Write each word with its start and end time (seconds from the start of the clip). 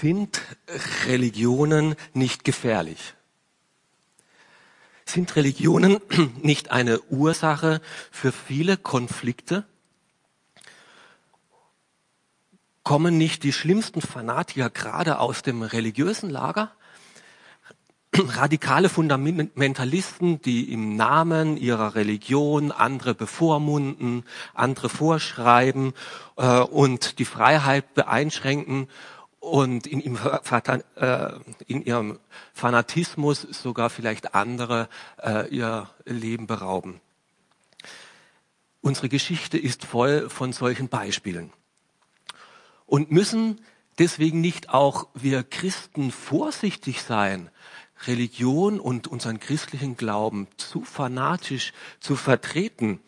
Sind 0.00 0.42
Religionen 1.06 1.94
nicht 2.12 2.44
gefährlich? 2.44 3.14
Sind 5.06 5.34
Religionen 5.36 6.00
nicht 6.42 6.70
eine 6.70 7.00
Ursache 7.04 7.80
für 8.10 8.30
viele 8.30 8.76
Konflikte? 8.76 9.64
Kommen 12.82 13.16
nicht 13.16 13.42
die 13.42 13.54
schlimmsten 13.54 14.02
Fanatiker 14.02 14.68
gerade 14.68 15.18
aus 15.18 15.40
dem 15.40 15.62
religiösen 15.62 16.28
Lager? 16.28 16.72
Radikale 18.14 18.90
Fundamentalisten, 18.90 20.42
die 20.42 20.74
im 20.74 20.96
Namen 20.96 21.56
ihrer 21.56 21.94
Religion 21.94 22.70
andere 22.70 23.14
bevormunden, 23.14 24.24
andere 24.52 24.90
vorschreiben 24.90 25.94
äh, 26.36 26.58
und 26.60 27.18
die 27.18 27.24
Freiheit 27.24 27.94
beeinschränken 27.94 28.88
und 29.46 29.86
in 29.86 30.00
ihrem, 30.00 30.18
äh, 30.96 31.32
in 31.66 31.84
ihrem 31.84 32.18
Fanatismus 32.52 33.42
sogar 33.42 33.90
vielleicht 33.90 34.34
andere 34.34 34.88
äh, 35.22 35.48
ihr 35.48 35.88
Leben 36.04 36.46
berauben. 36.46 37.00
Unsere 38.80 39.08
Geschichte 39.08 39.56
ist 39.56 39.84
voll 39.84 40.28
von 40.28 40.52
solchen 40.52 40.88
Beispielen. 40.88 41.52
Und 42.86 43.10
müssen 43.10 43.60
deswegen 43.98 44.40
nicht 44.40 44.70
auch 44.70 45.08
wir 45.14 45.42
Christen 45.42 46.10
vorsichtig 46.10 47.02
sein, 47.02 47.50
Religion 48.06 48.78
und 48.78 49.06
unseren 49.06 49.40
christlichen 49.40 49.96
Glauben 49.96 50.48
zu 50.56 50.82
fanatisch 50.82 51.72
zu 52.00 52.16
vertreten? 52.16 53.00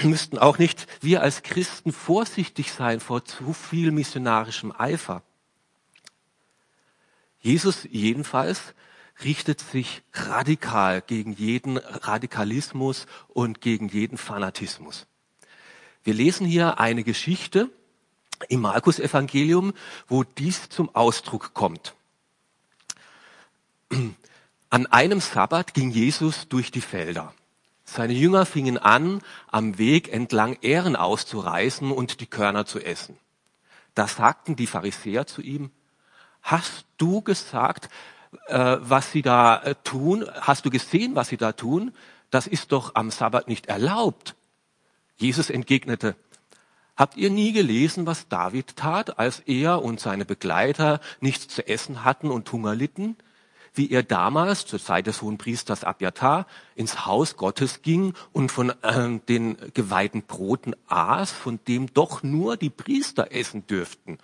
Müssten 0.00 0.38
auch 0.38 0.58
nicht 0.58 0.86
wir 1.00 1.22
als 1.22 1.42
Christen 1.42 1.92
vorsichtig 1.92 2.72
sein 2.72 3.00
vor 3.00 3.24
zu 3.24 3.52
viel 3.52 3.90
missionarischem 3.90 4.72
Eifer? 4.76 5.22
Jesus 7.46 7.86
jedenfalls 7.92 8.74
richtet 9.22 9.60
sich 9.60 10.02
radikal 10.12 11.00
gegen 11.00 11.32
jeden 11.32 11.76
Radikalismus 11.76 13.06
und 13.28 13.60
gegen 13.60 13.88
jeden 13.88 14.18
Fanatismus. 14.18 15.06
Wir 16.02 16.12
lesen 16.12 16.44
hier 16.44 16.80
eine 16.80 17.04
Geschichte 17.04 17.70
im 18.48 18.62
Markus 18.62 18.98
Evangelium, 18.98 19.74
wo 20.08 20.24
dies 20.24 20.70
zum 20.70 20.92
Ausdruck 20.92 21.54
kommt. 21.54 21.94
An 24.68 24.86
einem 24.86 25.20
Sabbat 25.20 25.72
ging 25.72 25.92
Jesus 25.92 26.48
durch 26.48 26.72
die 26.72 26.80
Felder. 26.80 27.32
Seine 27.84 28.14
Jünger 28.14 28.44
fingen 28.44 28.76
an, 28.76 29.22
am 29.46 29.78
Weg 29.78 30.12
entlang 30.12 30.58
Ähren 30.62 30.96
auszureißen 30.96 31.92
und 31.92 32.20
die 32.20 32.26
Körner 32.26 32.66
zu 32.66 32.80
essen. 32.80 33.16
Da 33.94 34.08
sagten 34.08 34.56
die 34.56 34.66
Pharisäer 34.66 35.28
zu 35.28 35.42
ihm, 35.42 35.70
Hast 36.46 36.86
du 36.96 37.22
gesagt, 37.22 37.88
äh, 38.46 38.76
was 38.78 39.10
sie 39.10 39.22
da 39.22 39.60
äh, 39.64 39.74
tun? 39.82 40.24
Hast 40.40 40.64
du 40.64 40.70
gesehen, 40.70 41.16
was 41.16 41.26
sie 41.26 41.36
da 41.36 41.50
tun? 41.50 41.92
Das 42.30 42.46
ist 42.46 42.70
doch 42.70 42.94
am 42.94 43.10
Sabbat 43.10 43.48
nicht 43.48 43.66
erlaubt. 43.66 44.36
Jesus 45.16 45.50
entgegnete, 45.50 46.14
Habt 46.96 47.16
ihr 47.16 47.30
nie 47.30 47.52
gelesen, 47.52 48.06
was 48.06 48.28
David 48.28 48.76
tat, 48.76 49.18
als 49.18 49.40
er 49.40 49.82
und 49.82 49.98
seine 49.98 50.24
Begleiter 50.24 51.00
nichts 51.20 51.48
zu 51.48 51.66
essen 51.66 52.04
hatten 52.04 52.30
und 52.30 52.50
Hunger 52.52 52.76
litten? 52.76 53.16
Wie 53.74 53.90
er 53.90 54.04
damals 54.04 54.66
zur 54.66 54.80
Zeit 54.80 55.08
des 55.08 55.20
hohen 55.22 55.36
Priesters 55.36 55.82
Abjatar 55.82 56.46
ins 56.76 57.04
Haus 57.04 57.36
Gottes 57.36 57.82
ging 57.82 58.14
und 58.32 58.52
von 58.52 58.70
äh, 58.82 59.18
den 59.28 59.56
geweihten 59.74 60.22
Broten 60.22 60.76
aß, 60.86 61.32
von 61.32 61.58
dem 61.66 61.92
doch 61.92 62.22
nur 62.22 62.56
die 62.56 62.70
Priester 62.70 63.32
essen 63.32 63.66
dürften. 63.66 64.18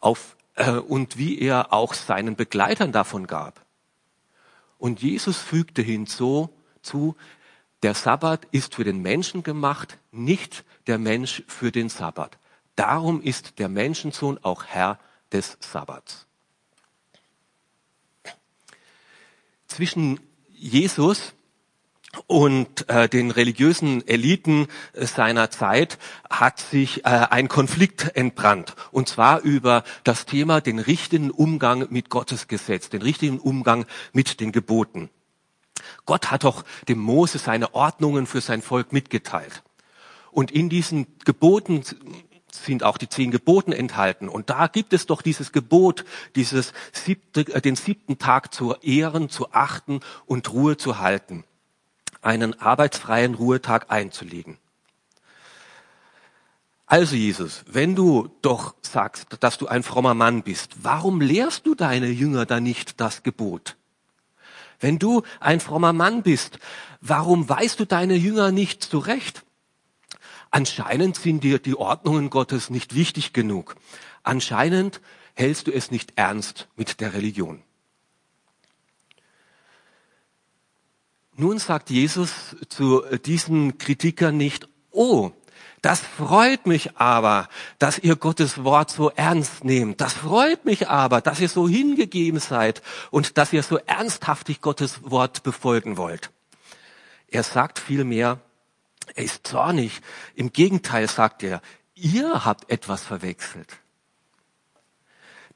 Auf 0.00 0.34
äh, 0.54 0.72
und 0.72 1.18
wie 1.18 1.38
er 1.38 1.72
auch 1.72 1.94
seinen 1.94 2.36
Begleitern 2.36 2.92
davon 2.92 3.26
gab. 3.26 3.64
Und 4.78 5.02
Jesus 5.02 5.38
fügte 5.38 5.82
hinzu, 5.82 6.50
zu, 6.82 7.16
der 7.82 7.94
Sabbat 7.94 8.46
ist 8.50 8.74
für 8.74 8.84
den 8.84 9.02
Menschen 9.02 9.42
gemacht, 9.42 9.98
nicht 10.10 10.64
der 10.86 10.98
Mensch 10.98 11.42
für 11.46 11.72
den 11.72 11.88
Sabbat. 11.88 12.38
Darum 12.76 13.22
ist 13.22 13.58
der 13.58 13.68
Menschensohn 13.68 14.38
auch 14.42 14.64
Herr 14.64 14.98
des 15.30 15.56
Sabbats. 15.60 16.26
Zwischen 19.66 20.20
Jesus 20.48 21.34
und 22.26 22.88
äh, 22.88 23.08
den 23.08 23.30
religiösen 23.30 24.06
Eliten 24.06 24.66
seiner 24.94 25.50
Zeit 25.50 25.98
hat 26.28 26.60
sich 26.60 27.04
äh, 27.04 27.08
ein 27.08 27.48
Konflikt 27.48 28.16
entbrannt. 28.16 28.74
Und 28.90 29.08
zwar 29.08 29.40
über 29.40 29.82
das 30.04 30.26
Thema 30.26 30.60
den 30.60 30.78
richtigen 30.78 31.30
Umgang 31.30 31.86
mit 31.90 32.10
Gottes 32.10 32.48
Gesetz, 32.48 32.90
den 32.90 33.02
richtigen 33.02 33.38
Umgang 33.38 33.86
mit 34.12 34.40
den 34.40 34.52
Geboten. 34.52 35.08
Gott 36.04 36.30
hat 36.30 36.44
doch 36.44 36.64
dem 36.86 36.98
Mose 36.98 37.38
seine 37.38 37.74
Ordnungen 37.74 38.26
für 38.26 38.40
sein 38.40 38.60
Volk 38.60 38.92
mitgeteilt. 38.92 39.62
Und 40.30 40.50
in 40.50 40.68
diesen 40.68 41.06
Geboten 41.24 41.82
sind 42.50 42.82
auch 42.82 42.98
die 42.98 43.08
zehn 43.08 43.30
Geboten 43.30 43.72
enthalten. 43.72 44.28
Und 44.28 44.50
da 44.50 44.66
gibt 44.66 44.92
es 44.92 45.06
doch 45.06 45.22
dieses 45.22 45.52
Gebot, 45.52 46.04
dieses 46.36 46.74
siebte, 46.92 47.40
äh, 47.54 47.62
den 47.62 47.76
siebten 47.76 48.18
Tag 48.18 48.52
zu 48.52 48.74
ehren, 48.82 49.30
zu 49.30 49.52
achten 49.52 50.00
und 50.26 50.52
Ruhe 50.52 50.76
zu 50.76 50.98
halten 50.98 51.44
einen 52.22 52.58
arbeitsfreien 52.60 53.34
Ruhetag 53.34 53.90
einzulegen. 53.90 54.58
Also 56.86 57.16
Jesus, 57.16 57.64
wenn 57.66 57.94
du 57.94 58.30
doch 58.42 58.74
sagst, 58.82 59.38
dass 59.40 59.58
du 59.58 59.66
ein 59.66 59.82
frommer 59.82 60.14
Mann 60.14 60.42
bist, 60.42 60.84
warum 60.84 61.20
lehrst 61.20 61.66
du 61.66 61.74
deine 61.74 62.08
Jünger 62.08 62.44
dann 62.46 62.62
nicht 62.62 63.00
das 63.00 63.22
Gebot? 63.22 63.76
Wenn 64.78 64.98
du 64.98 65.22
ein 65.40 65.60
frommer 65.60 65.92
Mann 65.92 66.22
bist, 66.22 66.58
warum 67.00 67.48
weißt 67.48 67.80
du 67.80 67.86
deine 67.86 68.14
Jünger 68.14 68.52
nicht 68.52 68.82
zurecht? 68.82 69.44
Anscheinend 70.50 71.16
sind 71.16 71.44
dir 71.44 71.58
die 71.58 71.76
Ordnungen 71.76 72.28
Gottes 72.28 72.68
nicht 72.68 72.94
wichtig 72.94 73.32
genug. 73.32 73.76
Anscheinend 74.22 75.00
hältst 75.34 75.68
du 75.68 75.72
es 75.72 75.90
nicht 75.90 76.12
ernst 76.16 76.68
mit 76.76 77.00
der 77.00 77.14
Religion. 77.14 77.62
Nun 81.36 81.58
sagt 81.58 81.90
Jesus 81.90 82.56
zu 82.68 83.02
diesen 83.24 83.78
Kritikern 83.78 84.36
nicht, 84.36 84.68
oh, 84.90 85.32
das 85.82 85.98
freut 85.98 86.66
mich 86.66 86.96
aber, 86.96 87.48
dass 87.80 87.98
ihr 87.98 88.14
Gottes 88.14 88.62
Wort 88.62 88.90
so 88.90 89.10
ernst 89.10 89.64
nehmt. 89.64 90.00
Das 90.00 90.12
freut 90.12 90.64
mich 90.64 90.88
aber, 90.88 91.20
dass 91.20 91.40
ihr 91.40 91.48
so 91.48 91.68
hingegeben 91.68 92.38
seid 92.38 92.82
und 93.10 93.36
dass 93.36 93.52
ihr 93.52 93.64
so 93.64 93.78
ernsthaftig 93.78 94.60
Gottes 94.60 95.00
Wort 95.02 95.42
befolgen 95.42 95.96
wollt. 95.96 96.30
Er 97.26 97.42
sagt 97.42 97.80
vielmehr, 97.80 98.38
er 99.16 99.24
ist 99.24 99.44
zornig. 99.44 100.02
Im 100.36 100.52
Gegenteil 100.52 101.08
sagt 101.08 101.42
er, 101.42 101.60
ihr 101.96 102.44
habt 102.44 102.70
etwas 102.70 103.02
verwechselt. 103.02 103.78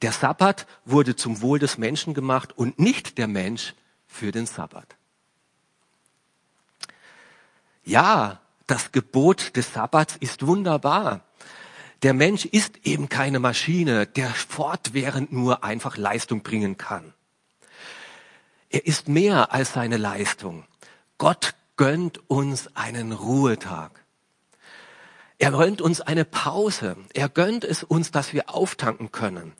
Der 0.01 0.11
Sabbat 0.11 0.67
wurde 0.83 1.15
zum 1.15 1.41
Wohl 1.41 1.57
des 1.57 1.77
Menschen 1.77 2.13
gemacht 2.13 2.51
und 2.57 2.79
nicht 2.79 3.17
der 3.17 3.27
Mensch 3.27 3.75
für 4.07 4.33
den 4.33 4.45
Sabbat. 4.45 4.96
Ja, 7.87 8.41
das 8.67 8.91
Gebot 8.91 9.55
des 9.55 9.71
Sabbats 9.71 10.17
ist 10.19 10.45
wunderbar. 10.45 11.21
Der 12.03 12.13
Mensch 12.13 12.43
ist 12.43 12.85
eben 12.85 13.07
keine 13.07 13.39
Maschine, 13.39 14.05
der 14.05 14.29
fortwährend 14.29 15.31
nur 15.31 15.63
einfach 15.63 15.95
Leistung 15.95 16.43
bringen 16.43 16.75
kann. 16.75 17.13
Er 18.69 18.85
ist 18.85 19.07
mehr 19.07 19.53
als 19.53 19.71
seine 19.71 19.95
Leistung. 19.95 20.65
Gott 21.17 21.55
gönnt 21.77 22.29
uns 22.29 22.75
einen 22.75 23.13
Ruhetag. 23.13 24.03
Er 25.37 25.51
gönnt 25.51 25.81
uns 25.81 26.01
eine 26.01 26.25
Pause. 26.25 26.97
Er 27.13 27.29
gönnt 27.29 27.63
es 27.63 27.83
uns, 27.83 28.11
dass 28.11 28.33
wir 28.33 28.53
auftanken 28.53 29.13
können. 29.13 29.53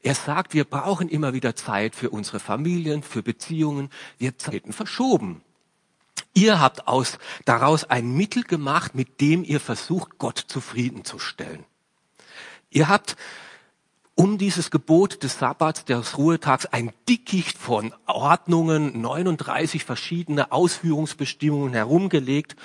Er 0.00 0.14
sagt, 0.14 0.54
wir 0.54 0.64
brauchen 0.64 1.10
immer 1.10 1.34
wieder 1.34 1.54
Zeit 1.54 1.94
für 1.94 2.08
unsere 2.08 2.40
Familien, 2.40 3.02
für 3.02 3.22
Beziehungen. 3.22 3.90
Wir 4.16 4.38
Zeiten 4.38 4.72
verschoben. 4.72 5.42
Ihr 6.34 6.60
habt 6.60 6.88
aus, 6.88 7.18
daraus 7.44 7.84
ein 7.84 8.12
Mittel 8.16 8.42
gemacht, 8.42 8.94
mit 8.94 9.20
dem 9.20 9.44
ihr 9.44 9.60
versucht, 9.60 10.18
Gott 10.18 10.44
zufriedenzustellen. 10.48 11.64
Ihr 12.70 12.88
habt 12.88 13.16
um 14.16 14.36
dieses 14.38 14.70
Gebot 14.70 15.22
des 15.22 15.38
Sabbats, 15.38 15.84
des 15.84 16.18
Ruhetags, 16.18 16.66
ein 16.66 16.92
Dickicht 17.08 17.56
von 17.56 17.94
Ordnungen, 18.06 19.00
39 19.00 19.84
verschiedene 19.84 20.52
Ausführungsbestimmungen 20.52 21.72
herumgelegt, 21.72 22.56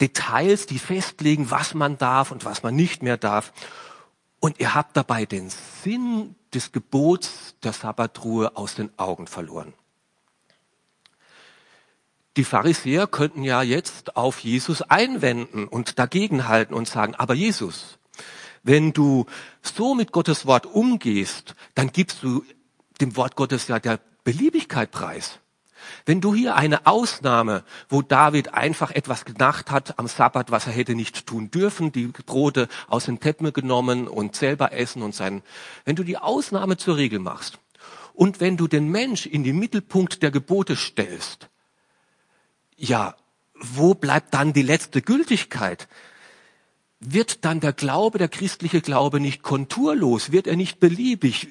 Details, 0.00 0.66
die 0.66 0.78
festlegen, 0.78 1.50
was 1.50 1.74
man 1.74 1.98
darf 1.98 2.30
und 2.30 2.44
was 2.44 2.62
man 2.62 2.76
nicht 2.76 3.02
mehr 3.02 3.16
darf. 3.16 3.52
Und 4.40 4.60
ihr 4.60 4.74
habt 4.74 4.96
dabei 4.96 5.26
den 5.26 5.50
Sinn 5.50 6.36
des 6.54 6.70
Gebots 6.70 7.56
der 7.64 7.72
Sabbatruhe 7.72 8.56
aus 8.56 8.76
den 8.76 8.96
Augen 8.98 9.26
verloren. 9.26 9.74
Die 12.38 12.44
Pharisäer 12.44 13.06
könnten 13.06 13.42
ja 13.42 13.62
jetzt 13.62 14.16
auf 14.16 14.38
Jesus 14.38 14.80
einwenden 14.80 15.68
und 15.68 15.98
dagegenhalten 15.98 16.74
und 16.74 16.88
sagen, 16.88 17.14
aber 17.16 17.34
Jesus, 17.34 17.98
Wenn 18.62 18.92
du 18.92 19.26
so 19.62 19.94
mit 19.94 20.12
Gottes 20.12 20.46
Wort 20.46 20.66
umgehst, 20.66 21.54
dann 21.74 21.90
gibst 21.92 22.22
du 22.22 22.44
dem 23.00 23.16
Wort 23.16 23.36
Gottes 23.36 23.68
ja 23.68 23.78
der 23.78 24.00
Beliebigkeit 24.24 24.90
preis. 24.90 25.38
Wenn 26.04 26.20
du 26.20 26.34
hier 26.34 26.56
eine 26.56 26.86
Ausnahme, 26.86 27.64
wo 27.88 28.02
David 28.02 28.52
einfach 28.52 28.90
etwas 28.90 29.24
gedacht 29.24 29.70
hat 29.70 29.98
am 29.98 30.06
Sabbat, 30.06 30.50
was 30.50 30.66
er 30.66 30.72
hätte 30.72 30.94
nicht 30.94 31.26
tun 31.26 31.50
dürfen, 31.50 31.92
die 31.92 32.08
Brote 32.08 32.68
aus 32.88 33.06
dem 33.06 33.20
Teppel 33.20 33.52
genommen 33.52 34.06
und 34.06 34.36
selber 34.36 34.72
essen 34.72 35.02
und 35.02 35.14
sein, 35.14 35.42
wenn 35.84 35.96
du 35.96 36.02
die 36.02 36.18
Ausnahme 36.18 36.76
zur 36.76 36.96
Regel 36.96 37.20
machst 37.20 37.58
und 38.12 38.40
wenn 38.40 38.56
du 38.56 38.66
den 38.66 38.88
Mensch 38.88 39.24
in 39.24 39.44
den 39.44 39.58
Mittelpunkt 39.58 40.22
der 40.22 40.30
Gebote 40.30 40.76
stellst, 40.76 41.48
ja, 42.78 43.14
wo 43.60 43.92
bleibt 43.92 44.32
dann 44.32 44.54
die 44.54 44.62
letzte 44.62 45.02
Gültigkeit? 45.02 45.88
Wird 47.00 47.44
dann 47.44 47.60
der 47.60 47.72
Glaube, 47.72 48.18
der 48.18 48.28
christliche 48.28 48.80
Glaube 48.80 49.20
nicht 49.20 49.42
konturlos? 49.42 50.32
Wird 50.32 50.46
er 50.46 50.56
nicht 50.56 50.80
beliebig? 50.80 51.48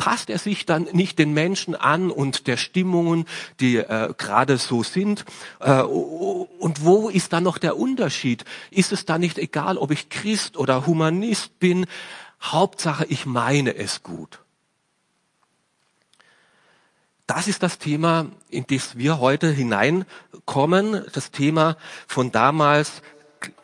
passt 0.00 0.30
er 0.30 0.38
sich 0.38 0.64
dann 0.64 0.88
nicht 0.92 1.18
den 1.18 1.34
Menschen 1.34 1.74
an 1.74 2.10
und 2.10 2.46
der 2.46 2.56
Stimmungen, 2.56 3.26
die 3.60 3.76
äh, 3.76 4.14
gerade 4.16 4.56
so 4.56 4.82
sind? 4.82 5.26
Äh, 5.60 5.82
und 5.82 6.84
wo 6.84 7.10
ist 7.10 7.34
dann 7.34 7.44
noch 7.44 7.58
der 7.58 7.76
Unterschied? 7.76 8.44
Ist 8.70 8.92
es 8.92 9.04
da 9.04 9.18
nicht 9.18 9.36
egal, 9.36 9.76
ob 9.76 9.90
ich 9.90 10.08
Christ 10.08 10.56
oder 10.56 10.86
Humanist 10.86 11.58
bin? 11.58 11.84
Hauptsache, 12.42 13.04
ich 13.10 13.26
meine 13.26 13.76
es 13.76 14.02
gut. 14.02 14.40
Das 17.30 17.46
ist 17.46 17.62
das 17.62 17.78
Thema, 17.78 18.26
in 18.48 18.66
das 18.66 18.98
wir 18.98 19.20
heute 19.20 19.52
hineinkommen, 19.52 21.04
das 21.12 21.30
Thema 21.30 21.76
von 22.08 22.32
damals 22.32 23.02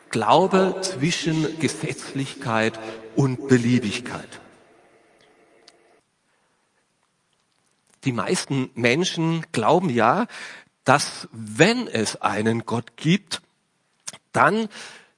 Glaube 0.09 0.77
zwischen 0.81 1.59
Gesetzlichkeit 1.59 2.79
und 3.17 3.49
Beliebigkeit. 3.49 4.39
die 8.07 8.13
meisten 8.13 8.69
Menschen 8.73 9.45
glauben 9.51 9.89
ja, 9.89 10.27
dass 10.85 11.27
wenn 11.33 11.87
es 11.89 12.21
einen 12.21 12.65
Gott 12.65 12.95
gibt, 12.95 13.41
dann 14.31 14.69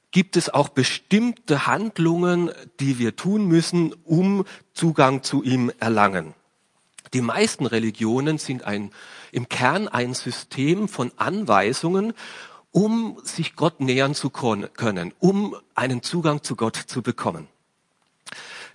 gibt 0.10 0.36
es 0.36 0.50
auch 0.50 0.70
bestimmte 0.70 1.68
Handlungen, 1.68 2.50
die 2.80 2.98
wir 2.98 3.16
tun 3.16 3.46
müssen, 3.46 3.94
um 4.06 4.44
Zugang 4.74 5.22
zu 5.22 5.44
ihm 5.44 5.72
erlangen. 5.80 6.34
Die 7.14 7.22
meisten 7.22 7.66
Religionen 7.66 8.38
sind 8.38 8.64
ein, 8.64 8.92
im 9.32 9.50
Kern 9.50 9.88
ein 9.88 10.14
System 10.14 10.88
von 10.88 11.12
Anweisungen, 11.18 12.14
um 12.72 13.18
sich 13.24 13.56
Gott 13.56 13.80
nähern 13.80 14.14
zu 14.14 14.30
können, 14.30 15.14
um 15.20 15.56
einen 15.76 16.04
Zugang 16.04 16.44
zu 16.44 16.56
Gott 16.56 16.76
zu 16.76 17.02
bekommen. 17.02 17.48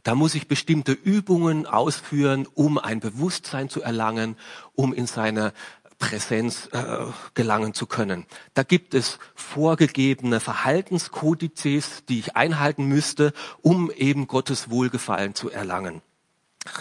Da 0.03 0.15
muss 0.15 0.35
ich 0.35 0.49
bestimmte 0.49 0.93
Übungen 0.93 1.67
ausführen, 1.67 2.47
um 2.55 2.77
ein 2.77 3.01
Bewusstsein 3.01 3.71
zu 3.71 3.81
erlangen, 3.81 4.37
um 4.75 4.93
in 4.93 5.07
seine 5.07 5.55
Präsenz 5.99 6.69
äh, 6.73 7.07
gelangen 7.33 7.73
zu 7.73 7.87
können. 7.87 8.27
Da 8.53 8.65
gibt 8.65 8.93
es 8.93 9.19
vorgegebene 9.35 10.41
Verhaltenskodizes, 10.41 12.05
die 12.07 12.19
ich 12.19 12.37
einhalten 12.37 12.85
müsste, 12.85 13.33
um 13.63 13.91
eben 13.91 14.27
Gottes 14.27 14.69
Wohlgefallen 14.69 15.35
zu 15.35 15.51
erlangen. 15.51 16.03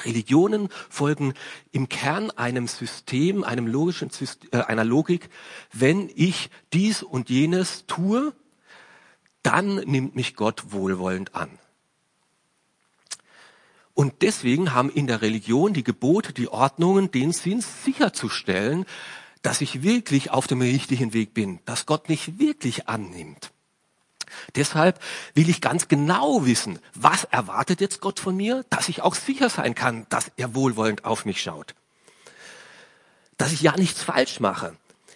Religionen 0.06 0.70
folgen 0.90 1.34
im 1.72 1.90
Kern 1.90 2.32
einem 2.32 2.68
System, 2.68 3.44
einem 3.44 3.68
logischen 3.68 4.10
äh, 4.52 4.58
einer 4.58 4.84
Logik. 4.84 5.30
Wenn 5.72 6.10
ich 6.16 6.50
dies 6.72 7.04
und 7.04 7.30
jenes 7.30 7.86
tue, 7.86 8.34
dann 9.44 9.76
nimmt 9.76 10.16
mich 10.16 10.36
Gott 10.36 10.72
wohlwollend 10.72 11.36
an. 11.36 11.50
Und 13.94 14.22
deswegen 14.22 14.74
haben 14.74 14.90
in 14.90 15.08
der 15.08 15.22
Religion 15.22 15.74
die 15.74 15.84
Gebote, 15.84 16.34
die 16.34 16.48
Ordnungen 16.48 17.12
den 17.12 17.32
Sinn 17.32 17.62
sicherzustellen, 17.62 18.86
dass 19.44 19.62
ich 19.62 19.84
wirklich 19.84 20.32
auf 20.32 20.48
dem 20.48 20.62
richtigen 20.62 21.14
Weg 21.14 21.34
bin, 21.34 21.60
dass 21.66 21.86
Gott 21.86 22.10
mich 22.10 22.40
wirklich 22.40 22.88
annimmt. 22.88 23.53
Deshalb 24.56 25.00
will 25.34 25.50
ich 25.50 25.62
ganz 25.62 25.88
genau 25.88 26.46
wissen, 26.46 26.80
was 26.94 27.24
erwartet 27.26 27.82
jetzt 27.82 28.02
Gott 28.02 28.20
von 28.20 28.36
mir, 28.36 28.66
dass 28.70 28.90
ich 28.90 29.02
auch 29.02 29.16
sicher 29.16 29.50
sein 29.50 29.76
kann, 29.76 30.06
dass 30.10 30.32
er 30.38 30.56
wohlwollend 30.56 31.06
auf 31.06 31.26
mich 31.26 31.42
schaut. 31.42 31.76
Dass 33.38 33.52
ich 33.52 33.62
ja 33.62 33.76
nichts 33.78 34.04
falsch 34.04 34.40
mache. 34.40 34.76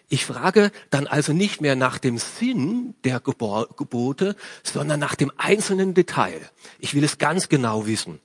Ich 0.10 0.26
frage 0.26 0.72
dann 0.90 1.06
also 1.06 1.34
nicht 1.34 1.60
mehr 1.60 1.76
nach 1.76 1.98
dem 1.98 2.18
Sinn 2.18 2.96
der 3.04 3.20
Gebote, 3.20 4.36
sondern 4.64 5.00
nach 5.00 5.16
dem 5.16 5.32
einzelnen 5.38 5.94
Detail. 5.94 6.50
Ich 6.80 6.94
will 6.94 7.04
es 7.04 7.18
ganz 7.18 7.50
genau 7.50 7.88
wissen. 7.88 8.22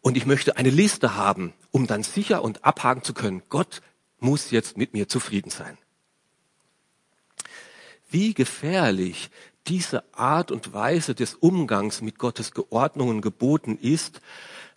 Und 0.00 0.16
ich 0.16 0.26
möchte 0.26 0.56
eine 0.56 0.70
Liste 0.70 1.16
haben, 1.16 1.52
um 1.70 1.86
dann 1.86 2.02
sicher 2.02 2.42
und 2.42 2.64
abhaken 2.64 3.04
zu 3.04 3.14
können, 3.14 3.42
Gott 3.48 3.82
muss 4.18 4.50
jetzt 4.50 4.76
mit 4.76 4.94
mir 4.94 5.08
zufrieden 5.08 5.50
sein. 5.50 5.76
Wie 8.12 8.34
gefährlich 8.34 9.30
diese 9.66 10.04
Art 10.12 10.50
und 10.50 10.74
Weise 10.74 11.14
des 11.14 11.34
Umgangs 11.34 12.02
mit 12.02 12.18
Gottes 12.18 12.52
Geordnungen 12.52 13.22
geboten 13.22 13.78
ist, 13.80 14.20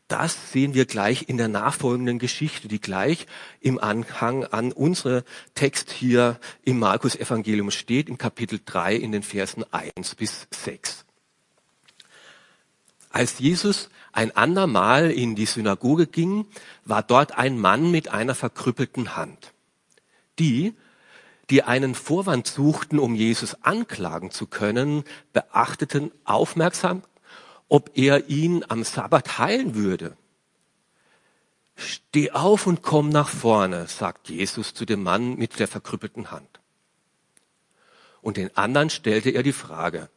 das 0.08 0.52
sehen 0.52 0.74
wir 0.74 0.86
gleich 0.86 1.28
in 1.28 1.36
der 1.38 1.50
nachfolgenden 1.50 2.18
Geschichte, 2.18 2.70
die 2.70 2.80
gleich 2.80 3.28
im 3.60 3.78
Anhang 3.78 4.46
an 4.46 4.72
unsere 4.72 5.26
Text 5.54 5.92
hier 5.92 6.40
im 6.64 6.80
Markus 6.80 7.16
Evangelium 7.16 7.72
steht, 7.72 8.08
im 8.08 8.18
Kapitel 8.18 8.62
3 8.64 8.96
in 8.96 9.12
den 9.12 9.24
Versen 9.24 9.66
1 9.70 10.16
bis 10.16 10.48
6. 10.52 11.04
Als 13.10 13.40
Jesus 13.40 13.90
ein 14.14 14.36
andermal 14.38 15.12
in 15.12 15.36
die 15.36 15.46
Synagoge 15.46 16.08
ging, 16.08 16.48
war 16.86 17.04
dort 17.04 17.38
ein 17.38 17.58
Mann 17.60 17.92
mit 17.92 18.08
einer 18.10 18.36
verkrüppelten 18.36 19.18
Hand. 19.18 19.54
Die, 20.40 20.74
die 21.50 21.64
einen 21.64 21.96
Vorwand 21.96 22.48
suchten, 22.48 23.00
um 23.00 23.16
Jesus 23.16 23.64
anklagen 23.64 24.32
zu 24.32 24.48
können, 24.48 25.04
beachteten 25.34 26.12
aufmerksam, 26.24 27.04
ob 27.68 27.92
er 27.96 28.30
ihn 28.30 28.64
am 28.68 28.84
Sabbat 28.84 29.38
heilen 29.38 29.76
würde. 29.76 30.18
Steh 31.76 32.32
auf 32.32 32.68
und 32.68 32.82
komm 32.82 33.10
nach 33.10 33.30
vorne, 33.30 33.88
sagt 33.88 34.30
Jesus 34.30 34.74
zu 34.74 34.86
dem 34.86 35.04
Mann 35.04 35.36
mit 35.36 35.60
der 35.60 35.68
verkrüppelten 35.68 36.32
Hand. 36.32 36.60
Und 38.22 38.38
den 38.38 38.56
anderen 38.56 38.90
stellte 38.90 39.30
er 39.30 39.44
die 39.44 39.54
Frage, 39.54 40.10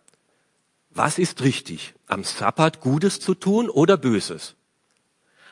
was 0.90 1.18
ist 1.18 1.42
richtig, 1.42 1.94
am 2.06 2.24
Sabbat 2.24 2.80
Gutes 2.80 3.20
zu 3.20 3.34
tun 3.34 3.68
oder 3.68 3.96
Böses? 3.96 4.54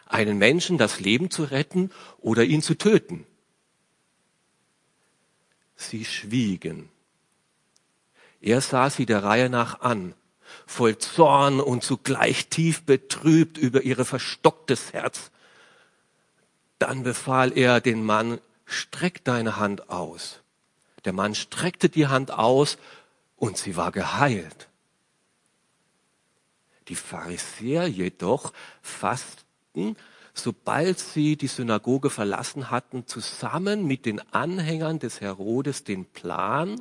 Einen 0.06 0.38
Menschen 0.38 0.78
das 0.78 1.00
Leben 1.00 1.30
zu 1.30 1.44
retten 1.44 1.90
oder 2.18 2.44
ihn 2.44 2.62
zu 2.62 2.74
töten? 2.74 3.26
Sie 5.76 6.04
schwiegen. 6.04 6.88
Er 8.40 8.60
sah 8.60 8.90
sie 8.90 9.06
der 9.06 9.22
Reihe 9.22 9.50
nach 9.50 9.80
an, 9.80 10.14
voll 10.66 10.98
Zorn 10.98 11.60
und 11.60 11.82
zugleich 11.82 12.48
tief 12.48 12.82
betrübt 12.82 13.58
über 13.58 13.82
ihr 13.82 14.04
verstocktes 14.04 14.92
Herz. 14.92 15.30
Dann 16.78 17.02
befahl 17.02 17.56
er 17.56 17.80
den 17.80 18.04
Mann, 18.04 18.40
streck 18.64 19.24
deine 19.24 19.56
Hand 19.56 19.88
aus. 19.90 20.40
Der 21.04 21.12
Mann 21.12 21.34
streckte 21.34 21.88
die 21.88 22.08
Hand 22.08 22.30
aus 22.30 22.78
und 23.36 23.56
sie 23.56 23.76
war 23.76 23.92
geheilt. 23.92 24.68
Die 26.88 26.94
Pharisäer 26.94 27.86
jedoch 27.86 28.52
fassten, 28.82 29.96
sobald 30.38 30.98
sie 30.98 31.36
die 31.36 31.46
Synagoge 31.46 32.10
verlassen 32.10 32.70
hatten, 32.70 33.06
zusammen 33.06 33.86
mit 33.86 34.06
den 34.06 34.20
Anhängern 34.32 34.98
des 34.98 35.20
Herodes 35.20 35.84
den 35.84 36.04
Plan, 36.04 36.80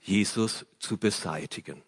Jesus 0.00 0.66
zu 0.78 0.96
beseitigen. 0.96 1.82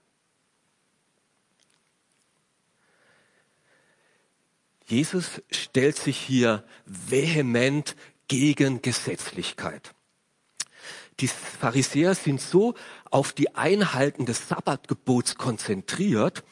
Jesus 4.87 5.41
stellt 5.51 5.97
sich 5.97 6.19
hier 6.19 6.65
vehement 6.85 7.97
gegen 8.29 8.83
Gesetzlichkeit. 8.83 9.95
Die 11.21 11.29
Pharisäer 11.29 12.15
sind 12.15 12.41
so 12.41 12.75
auf 13.11 13.33
die 13.33 13.55
Einhalten 13.55 14.27
des 14.27 14.49
Sabbatgebots 14.49 15.37
konzentriert, 15.37 16.43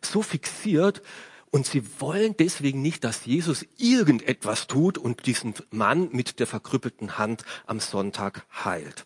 so 0.00 0.22
fixiert 0.22 1.02
und 1.50 1.66
sie 1.66 1.82
wollen 2.00 2.36
deswegen 2.38 2.80
nicht, 2.80 3.04
dass 3.04 3.26
Jesus 3.26 3.66
irgendetwas 3.76 4.66
tut 4.66 4.98
und 4.98 5.26
diesen 5.26 5.54
Mann 5.70 6.08
mit 6.12 6.38
der 6.38 6.46
verkrüppelten 6.46 7.18
Hand 7.18 7.44
am 7.66 7.80
Sonntag 7.80 8.46
heilt. 8.64 9.04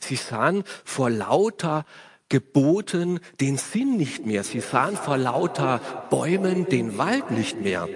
Sie 0.00 0.16
sahen 0.16 0.64
vor 0.84 1.10
lauter 1.10 1.84
Geboten 2.28 3.20
den 3.40 3.58
Sinn 3.58 3.96
nicht 3.96 4.24
mehr. 4.24 4.44
Sie 4.44 4.60
sahen 4.60 4.96
vor 4.96 5.18
lauter 5.18 5.78
Bäumen 6.10 6.66
den 6.66 6.96
Wald 6.98 7.30
nicht 7.30 7.60
mehr. 7.60 7.88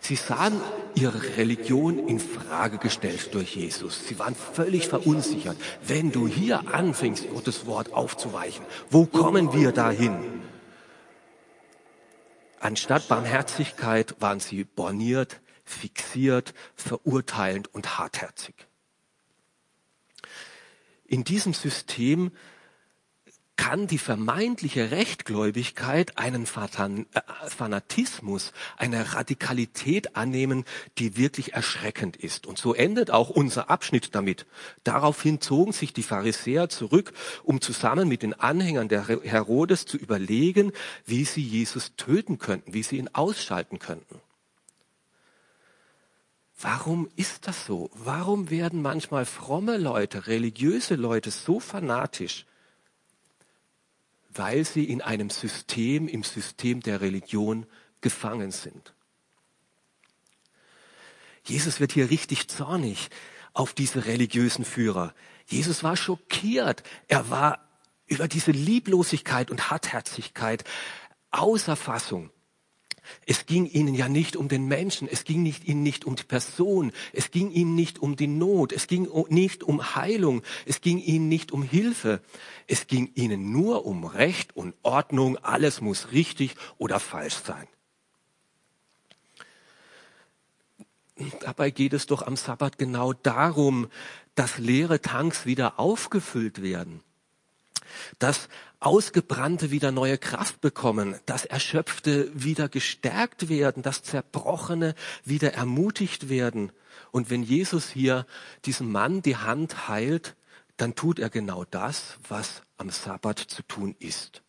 Sie 0.00 0.16
sahen 0.16 0.60
ihre 0.94 1.36
Religion 1.36 2.08
in 2.08 2.20
Frage 2.20 2.78
gestellt 2.78 3.34
durch 3.34 3.56
Jesus. 3.56 4.06
Sie 4.06 4.18
waren 4.18 4.34
völlig 4.34 4.88
verunsichert. 4.88 5.56
Wenn 5.86 6.12
du 6.12 6.26
hier 6.26 6.72
anfängst, 6.72 7.28
Gottes 7.30 7.66
Wort 7.66 7.92
aufzuweichen, 7.92 8.64
wo 8.90 9.04
kommen 9.06 9.52
wir 9.52 9.72
dahin? 9.72 10.42
Anstatt 12.64 13.08
Barmherzigkeit 13.08 14.14
waren 14.22 14.40
sie 14.40 14.64
borniert, 14.64 15.42
fixiert, 15.66 16.54
verurteilend 16.74 17.68
und 17.74 17.98
hartherzig. 17.98 18.54
In 21.04 21.24
diesem 21.24 21.52
System 21.52 22.32
kann 23.56 23.86
die 23.86 23.98
vermeintliche 23.98 24.90
Rechtgläubigkeit 24.90 26.18
einen 26.18 26.44
äh, 26.44 27.20
Fanatismus, 27.48 28.52
eine 28.76 29.14
Radikalität 29.14 30.16
annehmen, 30.16 30.64
die 30.98 31.16
wirklich 31.16 31.54
erschreckend 31.54 32.16
ist. 32.16 32.46
Und 32.46 32.58
so 32.58 32.74
endet 32.74 33.10
auch 33.10 33.30
unser 33.30 33.70
Abschnitt 33.70 34.14
damit. 34.14 34.46
Daraufhin 34.82 35.40
zogen 35.40 35.72
sich 35.72 35.92
die 35.92 36.02
Pharisäer 36.02 36.68
zurück, 36.68 37.12
um 37.42 37.60
zusammen 37.60 38.08
mit 38.08 38.22
den 38.22 38.34
Anhängern 38.34 38.88
der 38.88 39.06
Herodes 39.06 39.86
zu 39.86 39.96
überlegen, 39.96 40.72
wie 41.06 41.24
sie 41.24 41.42
Jesus 41.42 41.94
töten 41.96 42.38
könnten, 42.38 42.74
wie 42.74 42.82
sie 42.82 42.98
ihn 42.98 43.08
ausschalten 43.12 43.78
könnten. 43.78 44.20
Warum 46.60 47.08
ist 47.16 47.46
das 47.46 47.66
so? 47.66 47.90
Warum 47.94 48.48
werden 48.50 48.80
manchmal 48.80 49.26
fromme 49.26 49.76
Leute, 49.76 50.28
religiöse 50.28 50.94
Leute 50.94 51.30
so 51.30 51.60
fanatisch? 51.60 52.46
Weil 54.34 54.64
sie 54.64 54.84
in 54.84 55.02
einem 55.02 55.30
System, 55.30 56.08
im 56.08 56.22
System 56.22 56.80
der 56.80 57.00
Religion 57.00 57.66
gefangen 58.00 58.50
sind. 58.50 58.94
Jesus 61.44 61.80
wird 61.80 61.92
hier 61.92 62.10
richtig 62.10 62.48
zornig 62.48 63.10
auf 63.52 63.72
diese 63.72 64.06
religiösen 64.06 64.64
Führer. 64.64 65.14
Jesus 65.46 65.82
war 65.82 65.96
schockiert. 65.96 66.82
Er 67.08 67.30
war 67.30 67.68
über 68.06 68.28
diese 68.28 68.50
Lieblosigkeit 68.50 69.50
und 69.50 69.70
Hartherzigkeit 69.70 70.64
außer 71.30 71.76
Fassung. 71.76 72.30
Es 73.26 73.46
ging 73.46 73.66
ihnen 73.66 73.94
ja 73.94 74.08
nicht 74.08 74.36
um 74.36 74.48
den 74.48 74.66
Menschen, 74.66 75.08
es 75.08 75.24
ging 75.24 75.42
nicht, 75.42 75.64
ihnen 75.68 75.82
nicht 75.82 76.04
um 76.04 76.16
die 76.16 76.24
Person, 76.24 76.92
es 77.12 77.30
ging 77.30 77.50
ihnen 77.50 77.74
nicht 77.74 77.98
um 77.98 78.16
die 78.16 78.26
Not, 78.26 78.72
es 78.72 78.86
ging 78.86 79.08
nicht 79.28 79.62
um 79.62 79.94
Heilung, 79.94 80.42
es 80.66 80.80
ging 80.80 80.98
ihnen 80.98 81.28
nicht 81.28 81.52
um 81.52 81.62
Hilfe, 81.62 82.22
es 82.66 82.86
ging 82.86 83.10
ihnen 83.14 83.52
nur 83.52 83.86
um 83.86 84.04
Recht 84.04 84.56
und 84.56 84.74
Ordnung, 84.82 85.36
alles 85.38 85.80
muss 85.80 86.12
richtig 86.12 86.56
oder 86.78 86.98
falsch 86.98 87.36
sein. 87.36 87.68
Dabei 91.40 91.70
geht 91.70 91.92
es 91.92 92.06
doch 92.06 92.22
am 92.22 92.36
Sabbat 92.36 92.78
genau 92.78 93.12
darum, 93.12 93.86
dass 94.34 94.58
leere 94.58 95.00
Tanks 95.00 95.46
wieder 95.46 95.78
aufgefüllt 95.78 96.60
werden 96.60 97.03
dass 98.18 98.48
Ausgebrannte 98.80 99.70
wieder 99.70 99.92
neue 99.92 100.18
Kraft 100.18 100.60
bekommen, 100.60 101.16
dass 101.26 101.44
Erschöpfte 101.44 102.30
wieder 102.34 102.68
gestärkt 102.68 103.48
werden, 103.48 103.82
dass 103.82 104.02
Zerbrochene 104.02 104.94
wieder 105.24 105.54
ermutigt 105.54 106.28
werden. 106.28 106.70
Und 107.10 107.30
wenn 107.30 107.42
Jesus 107.42 107.88
hier 107.88 108.26
diesem 108.64 108.92
Mann 108.92 109.22
die 109.22 109.36
Hand 109.36 109.88
heilt, 109.88 110.36
dann 110.76 110.94
tut 110.94 111.18
er 111.18 111.30
genau 111.30 111.64
das, 111.64 112.18
was 112.28 112.62
am 112.76 112.90
Sabbat 112.90 113.38
zu 113.38 113.62
tun 113.62 113.94
ist. 113.98 114.42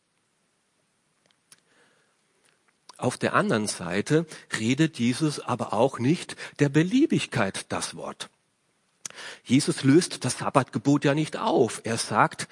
Auf 2.97 3.17
der 3.17 3.33
anderen 3.33 3.67
Seite 3.67 4.25
redet 4.57 4.99
Jesus 4.99 5.39
aber 5.39 5.73
auch 5.73 5.99
nicht 5.99 6.35
der 6.59 6.69
Beliebigkeit 6.69 7.65
das 7.69 7.95
Wort. 7.95 8.29
Jesus 9.43 9.83
löst 9.83 10.25
das 10.25 10.39
Sabbatgebot 10.39 11.05
ja 11.05 11.13
nicht 11.13 11.37
auf. 11.37 11.81
Er 11.83 11.97
sagt, 11.97 12.47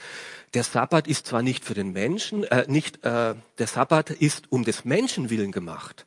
der 0.53 0.63
Sabbat 0.63 1.07
ist 1.07 1.27
zwar 1.27 1.41
nicht 1.41 1.65
für 1.65 1.73
den 1.73 1.91
Menschen, 1.91 2.43
äh, 2.43 2.65
nicht 2.67 3.03
äh, 3.03 3.35
der 3.57 3.67
Sabbat 3.67 4.09
ist 4.09 4.51
um 4.51 4.63
des 4.63 4.85
Menschen 4.85 5.29
willen 5.29 5.51
gemacht. 5.51 6.05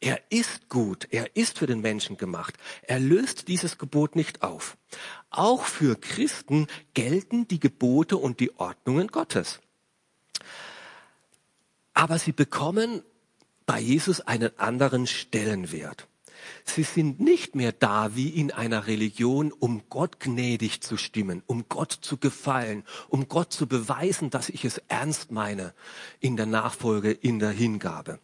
Er 0.00 0.20
ist 0.28 0.68
gut, 0.68 1.08
er 1.10 1.34
ist 1.36 1.58
für 1.58 1.66
den 1.66 1.80
Menschen 1.80 2.16
gemacht. 2.16 2.56
Er 2.82 3.00
löst 3.00 3.48
dieses 3.48 3.78
Gebot 3.78 4.16
nicht 4.16 4.42
auf. 4.42 4.76
Auch 5.30 5.64
für 5.64 5.96
Christen 5.96 6.66
gelten 6.92 7.48
die 7.48 7.60
Gebote 7.60 8.16
und 8.16 8.40
die 8.40 8.58
Ordnungen 8.58 9.08
Gottes. 9.08 9.60
Aber 11.94 12.18
sie 12.18 12.32
bekommen 12.32 13.02
bei 13.66 13.80
Jesus 13.80 14.20
einen 14.20 14.58
anderen 14.58 15.06
Stellenwert. 15.06 16.06
Sie 16.64 16.82
sind 16.82 17.20
nicht 17.20 17.54
mehr 17.54 17.72
da 17.72 18.16
wie 18.16 18.30
in 18.30 18.50
einer 18.50 18.86
Religion, 18.86 19.52
um 19.52 19.82
Gott 19.90 20.18
gnädig 20.18 20.80
zu 20.80 20.96
stimmen, 20.96 21.42
um 21.46 21.66
Gott 21.68 21.92
zu 21.92 22.16
gefallen, 22.16 22.84
um 23.08 23.28
Gott 23.28 23.52
zu 23.52 23.66
beweisen, 23.66 24.30
dass 24.30 24.48
ich 24.48 24.64
es 24.64 24.78
ernst 24.88 25.30
meine 25.30 25.74
in 26.20 26.36
der 26.36 26.46
Nachfolge, 26.46 27.12
in 27.12 27.38
der 27.38 27.50
Hingabe. 27.50 28.18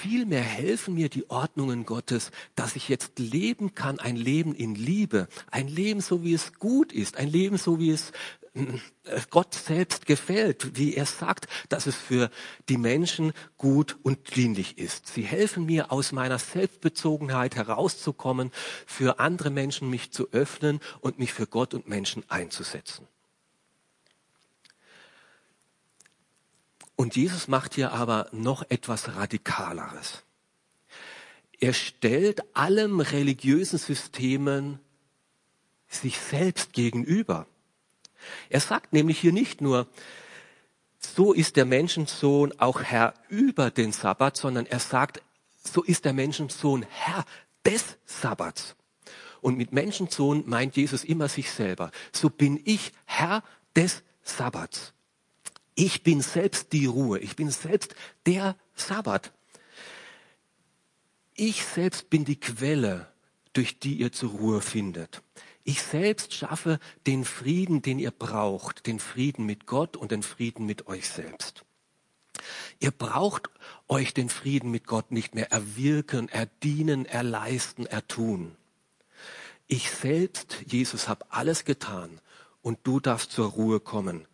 Vielmehr 0.00 0.40
helfen 0.40 0.94
mir 0.94 1.10
die 1.10 1.28
Ordnungen 1.28 1.84
Gottes, 1.84 2.30
dass 2.54 2.74
ich 2.74 2.88
jetzt 2.88 3.18
leben 3.18 3.74
kann, 3.74 3.98
ein 3.98 4.16
Leben 4.16 4.54
in 4.54 4.74
Liebe, 4.74 5.28
ein 5.50 5.68
Leben 5.68 6.00
so 6.00 6.24
wie 6.24 6.32
es 6.32 6.54
gut 6.54 6.90
ist, 6.90 7.18
ein 7.18 7.28
Leben 7.28 7.58
so 7.58 7.78
wie 7.78 7.90
es 7.90 8.12
Gott 9.30 9.54
selbst 9.54 10.06
gefällt, 10.06 10.76
wie 10.76 10.94
er 10.94 11.06
sagt, 11.06 11.46
dass 11.68 11.86
es 11.86 11.94
für 11.94 12.30
die 12.68 12.78
Menschen 12.78 13.32
gut 13.56 13.96
und 14.02 14.34
dienlich 14.34 14.76
ist. 14.76 15.06
Sie 15.06 15.22
helfen 15.22 15.66
mir 15.66 15.92
aus 15.92 16.10
meiner 16.10 16.38
Selbstbezogenheit 16.38 17.54
herauszukommen, 17.54 18.50
für 18.86 19.20
andere 19.20 19.50
Menschen 19.50 19.88
mich 19.88 20.10
zu 20.10 20.32
öffnen 20.32 20.80
und 21.00 21.18
mich 21.18 21.32
für 21.32 21.46
Gott 21.46 21.74
und 21.74 21.88
Menschen 21.88 22.28
einzusetzen. 22.28 23.06
Und 26.96 27.16
Jesus 27.16 27.46
macht 27.46 27.76
hier 27.76 27.92
aber 27.92 28.28
noch 28.32 28.64
etwas 28.68 29.14
Radikaleres. 29.14 30.24
Er 31.60 31.72
stellt 31.72 32.56
allem 32.56 33.00
religiösen 33.00 33.78
Systemen 33.78 34.80
sich 35.88 36.18
selbst 36.18 36.72
gegenüber. 36.72 37.46
Er 38.48 38.60
sagt 38.60 38.92
nämlich 38.92 39.18
hier 39.18 39.32
nicht 39.32 39.60
nur, 39.60 39.86
so 40.98 41.32
ist 41.32 41.56
der 41.56 41.64
Menschensohn 41.64 42.52
auch 42.58 42.82
Herr 42.82 43.14
über 43.28 43.70
den 43.70 43.92
Sabbat, 43.92 44.36
sondern 44.36 44.66
er 44.66 44.80
sagt, 44.80 45.22
so 45.64 45.82
ist 45.82 46.04
der 46.04 46.12
Menschensohn 46.12 46.86
Herr 46.88 47.24
des 47.64 47.96
Sabbats. 48.04 48.76
Und 49.40 49.56
mit 49.56 49.72
Menschensohn 49.72 50.44
meint 50.46 50.76
Jesus 50.76 51.04
immer 51.04 51.28
sich 51.28 51.50
selber. 51.50 51.90
So 52.12 52.28
bin 52.28 52.60
ich 52.64 52.92
Herr 53.06 53.42
des 53.74 54.02
Sabbats. 54.22 54.92
Ich 55.74 56.02
bin 56.02 56.20
selbst 56.20 56.72
die 56.72 56.86
Ruhe. 56.86 57.18
Ich 57.20 57.36
bin 57.36 57.50
selbst 57.50 57.94
der 58.26 58.56
Sabbat. 58.74 59.32
Ich 61.34 61.64
selbst 61.64 62.10
bin 62.10 62.26
die 62.26 62.38
Quelle, 62.38 63.10
durch 63.54 63.78
die 63.78 63.94
ihr 63.94 64.12
zur 64.12 64.30
Ruhe 64.30 64.60
findet. 64.60 65.22
Ich 65.70 65.84
selbst 65.84 66.34
schaffe 66.34 66.80
den 67.06 67.24
Frieden, 67.24 67.80
den 67.80 68.00
ihr 68.00 68.10
braucht, 68.10 68.88
den 68.88 68.98
Frieden 68.98 69.46
mit 69.46 69.66
Gott 69.66 69.96
und 69.96 70.10
den 70.10 70.24
Frieden 70.24 70.66
mit 70.66 70.88
euch 70.88 71.08
selbst. 71.08 71.64
Ihr 72.80 72.90
braucht 72.90 73.50
euch 73.86 74.12
den 74.12 74.30
Frieden 74.30 74.72
mit 74.72 74.88
Gott 74.88 75.12
nicht 75.12 75.36
mehr 75.36 75.52
erwirken, 75.52 76.28
erdienen, 76.28 77.06
erleisten, 77.06 77.86
ertun. 77.86 78.56
Ich 79.68 79.92
selbst, 79.92 80.56
Jesus, 80.66 81.06
habe 81.06 81.24
alles 81.30 81.64
getan 81.64 82.20
und 82.62 82.80
du 82.82 82.98
darfst 82.98 83.30
zur 83.30 83.50
Ruhe 83.50 83.78
kommen, 83.78 84.26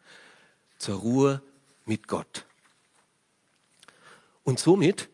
zur 0.79 1.01
Ruhe 1.01 1.43
mit 1.85 2.09
Gott. 2.09 2.47
Und 4.43 4.59
somit 4.59 5.11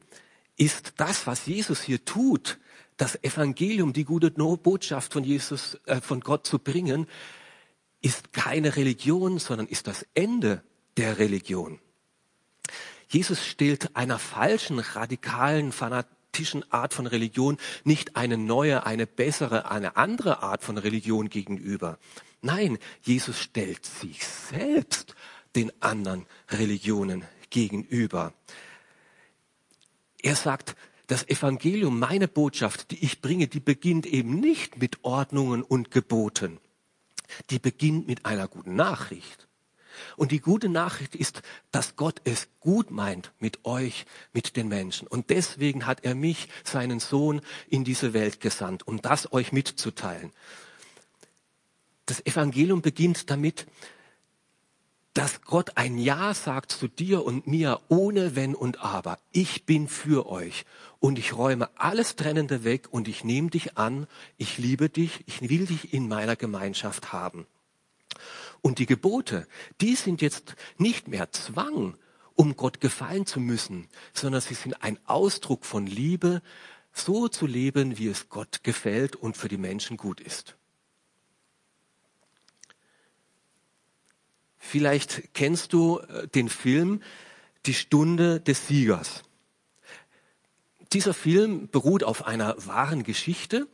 ist 0.57 0.93
das, 0.99 1.27
was 1.27 1.47
Jesus 1.47 1.83
hier 1.83 2.05
tut, 2.05 2.61
das 2.97 3.23
Evangelium, 3.23 3.93
die 3.93 4.05
gute 4.05 4.31
Botschaft 4.31 5.13
von 5.13 5.25
Jesus, 5.25 5.79
äh, 5.87 6.01
von 6.01 6.21
Gott 6.21 6.47
zu 6.47 6.59
bringen, 6.59 7.07
ist 8.01 8.33
keine 8.33 8.77
Religion, 8.77 9.39
sondern 9.39 9.67
ist 9.67 9.87
das 9.87 10.07
Ende 10.15 10.63
der 10.97 11.19
Religion. 11.19 11.79
Jesus 13.09 13.47
stellt 13.47 13.95
einer 13.95 14.19
falschen, 14.19 14.79
radikalen, 14.79 15.73
fanatischen 15.73 16.71
Art 16.73 16.95
von 16.95 17.07
Religion 17.07 17.59
nicht 17.85 18.17
eine 18.17 18.39
neue, 18.39 18.87
eine 18.87 19.07
bessere, 19.07 19.71
eine 19.71 19.97
andere 19.97 20.43
Art 20.43 20.65
von 20.65 20.79
Religion 20.79 21.29
gegenüber. 21.29 21.99
Nein, 22.41 22.79
Jesus 23.03 23.39
stellt 23.39 23.85
sich 23.85 24.27
selbst 24.27 25.15
den 25.55 25.71
anderen 25.83 26.27
Religionen 26.51 27.25
gegenüber. 27.51 28.33
Er 30.23 30.37
sagt, 30.37 30.75
das 31.07 31.29
Evangelium, 31.29 31.99
meine 31.99 32.29
Botschaft, 32.29 32.91
die 32.91 33.05
ich 33.05 33.21
bringe, 33.21 33.49
die 33.49 33.61
beginnt 33.61 34.07
eben 34.07 34.41
nicht 34.41 34.79
mit 34.79 35.05
Ordnungen 35.05 35.63
und 35.63 35.91
Geboten. 35.91 36.59
Die 37.51 37.59
beginnt 37.59 38.07
mit 38.07 38.25
einer 38.25 38.49
guten 38.49 38.77
Nachricht. 38.77 39.49
Und 40.17 40.33
die 40.33 40.41
gute 40.41 40.69
Nachricht 40.69 41.15
ist, 41.15 41.43
dass 41.71 41.97
Gott 41.97 42.21
es 42.25 42.49
gut 42.61 42.91
meint 42.91 43.33
mit 43.39 43.65
euch, 43.65 44.07
mit 44.33 44.57
den 44.57 44.69
Menschen. 44.69 45.07
Und 45.07 45.31
deswegen 45.31 45.87
hat 45.87 46.05
er 46.05 46.15
mich, 46.15 46.49
seinen 46.65 47.01
Sohn, 47.01 47.41
in 47.69 47.85
diese 47.85 48.13
Welt 48.13 48.41
gesandt, 48.41 48.87
um 48.87 49.03
das 49.03 49.33
euch 49.33 49.53
mitzuteilen. 49.53 50.33
Das 52.07 52.25
Evangelium 52.25 52.83
beginnt 52.83 53.31
damit, 53.31 53.67
dass 55.15 55.43
Gott 55.43 55.77
ein 55.77 55.99
Ja 55.99 56.33
sagt 56.33 56.73
zu 56.73 56.89
dir 56.89 57.25
und 57.25 57.47
mir 57.47 57.81
ohne 57.89 58.35
Wenn 58.35 58.55
und 58.55 58.83
Aber. 58.83 59.19
Ich 59.31 59.67
bin 59.67 59.89
für 59.89 60.27
euch 60.27 60.65
und 61.03 61.19
ich 61.19 61.37
räume 61.37 61.69
alles 61.75 62.15
Trennende 62.15 62.63
weg 62.63 62.87
und 62.93 63.09
ich 63.09 63.25
nehme 63.25 63.51
dich 63.51 63.77
an, 63.77 64.07
ich 64.37 64.57
liebe 64.57 64.89
dich, 64.89 65.25
ich 65.27 65.41
will 65.51 65.67
dich 65.67 65.93
in 65.93 66.07
meiner 66.07 66.37
Gemeinschaft 66.37 67.13
haben. 67.13 67.45
Und 68.61 68.79
die 68.79 68.87
Gebote, 68.87 69.49
die 69.81 69.97
sind 69.97 70.23
jetzt 70.23 70.55
nicht 70.79 71.09
mehr 71.09 71.33
Zwang, 71.33 71.97
um 72.37 72.55
Gott 72.55 72.81
gefallen 72.81 73.27
zu 73.27 73.41
müssen, 73.41 73.89
sondern 74.15 74.41
sie 74.41 74.55
sind 74.55 74.81
ein 74.85 74.97
Ausdruck 75.05 75.65
von 75.65 75.89
Liebe, 75.89 76.41
so 76.93 77.27
zu 77.27 77.49
leben, 77.49 77.99
wie 77.99 78.07
es 78.07 78.29
Gott 78.29 78.63
gefällt 78.63 79.17
und 79.17 79.37
für 79.37 79.49
die 79.49 79.57
Menschen 79.57 79.97
gut 79.97 80.21
ist. 80.21 80.55
Vielleicht 84.57 85.35
kennst 85.35 85.73
du 85.73 85.99
äh, 85.99 86.29
den 86.29 86.49
Film 86.49 87.03
Die 87.67 87.75
Stunde 87.75 88.39
des 88.39 88.69
Siegers. 88.69 89.25
Dieser 90.93 91.15
Film 91.15 91.69
beruht 91.69 92.05
auf 92.05 92.27
einer 92.27 92.55
wahren 92.67 93.03
Geschichte, 93.03 93.67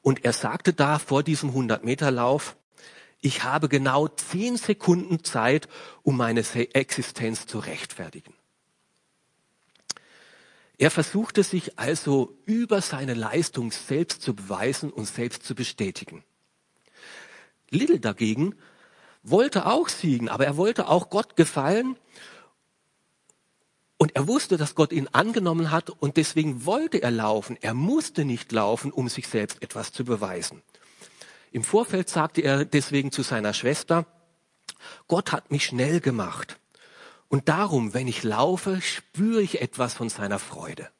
Und 0.00 0.24
er 0.24 0.32
sagte 0.32 0.72
da 0.72 0.98
vor 0.98 1.22
diesem 1.22 1.50
100-Meter-Lauf, 1.50 2.56
ich 3.20 3.44
habe 3.44 3.68
genau 3.68 4.08
zehn 4.08 4.56
Sekunden 4.56 5.22
Zeit, 5.22 5.68
um 6.02 6.16
meine 6.16 6.40
Existenz 6.40 7.46
zu 7.46 7.58
rechtfertigen. 7.58 8.34
Er 10.78 10.90
versuchte 10.90 11.44
sich 11.44 11.78
also 11.78 12.36
über 12.44 12.80
seine 12.80 13.14
Leistung 13.14 13.70
selbst 13.70 14.22
zu 14.22 14.34
beweisen 14.34 14.90
und 14.90 15.06
selbst 15.06 15.44
zu 15.44 15.54
bestätigen. 15.54 16.24
Little 17.70 18.00
dagegen 18.00 18.56
wollte 19.22 19.66
auch 19.66 19.88
siegen, 19.88 20.28
aber 20.28 20.44
er 20.44 20.56
wollte 20.56 20.88
auch 20.88 21.08
Gott 21.08 21.36
gefallen 21.36 21.96
und 24.02 24.16
er 24.16 24.26
wusste, 24.26 24.56
dass 24.56 24.74
Gott 24.74 24.90
ihn 24.90 25.06
angenommen 25.12 25.70
hat 25.70 25.88
und 25.88 26.16
deswegen 26.16 26.66
wollte 26.66 27.00
er 27.00 27.12
laufen. 27.12 27.56
Er 27.60 27.72
musste 27.72 28.24
nicht 28.24 28.50
laufen, 28.50 28.90
um 28.90 29.08
sich 29.08 29.28
selbst 29.28 29.62
etwas 29.62 29.92
zu 29.92 30.04
beweisen. 30.04 30.60
Im 31.52 31.62
Vorfeld 31.62 32.08
sagte 32.08 32.40
er 32.40 32.64
deswegen 32.64 33.12
zu 33.12 33.22
seiner 33.22 33.52
Schwester, 33.52 34.04
Gott 35.06 35.30
hat 35.30 35.52
mich 35.52 35.66
schnell 35.66 36.00
gemacht. 36.00 36.58
Und 37.28 37.48
darum, 37.48 37.94
wenn 37.94 38.08
ich 38.08 38.24
laufe, 38.24 38.80
spüre 38.80 39.40
ich 39.40 39.60
etwas 39.60 39.94
von 39.94 40.08
seiner 40.08 40.40
Freude. 40.40 40.90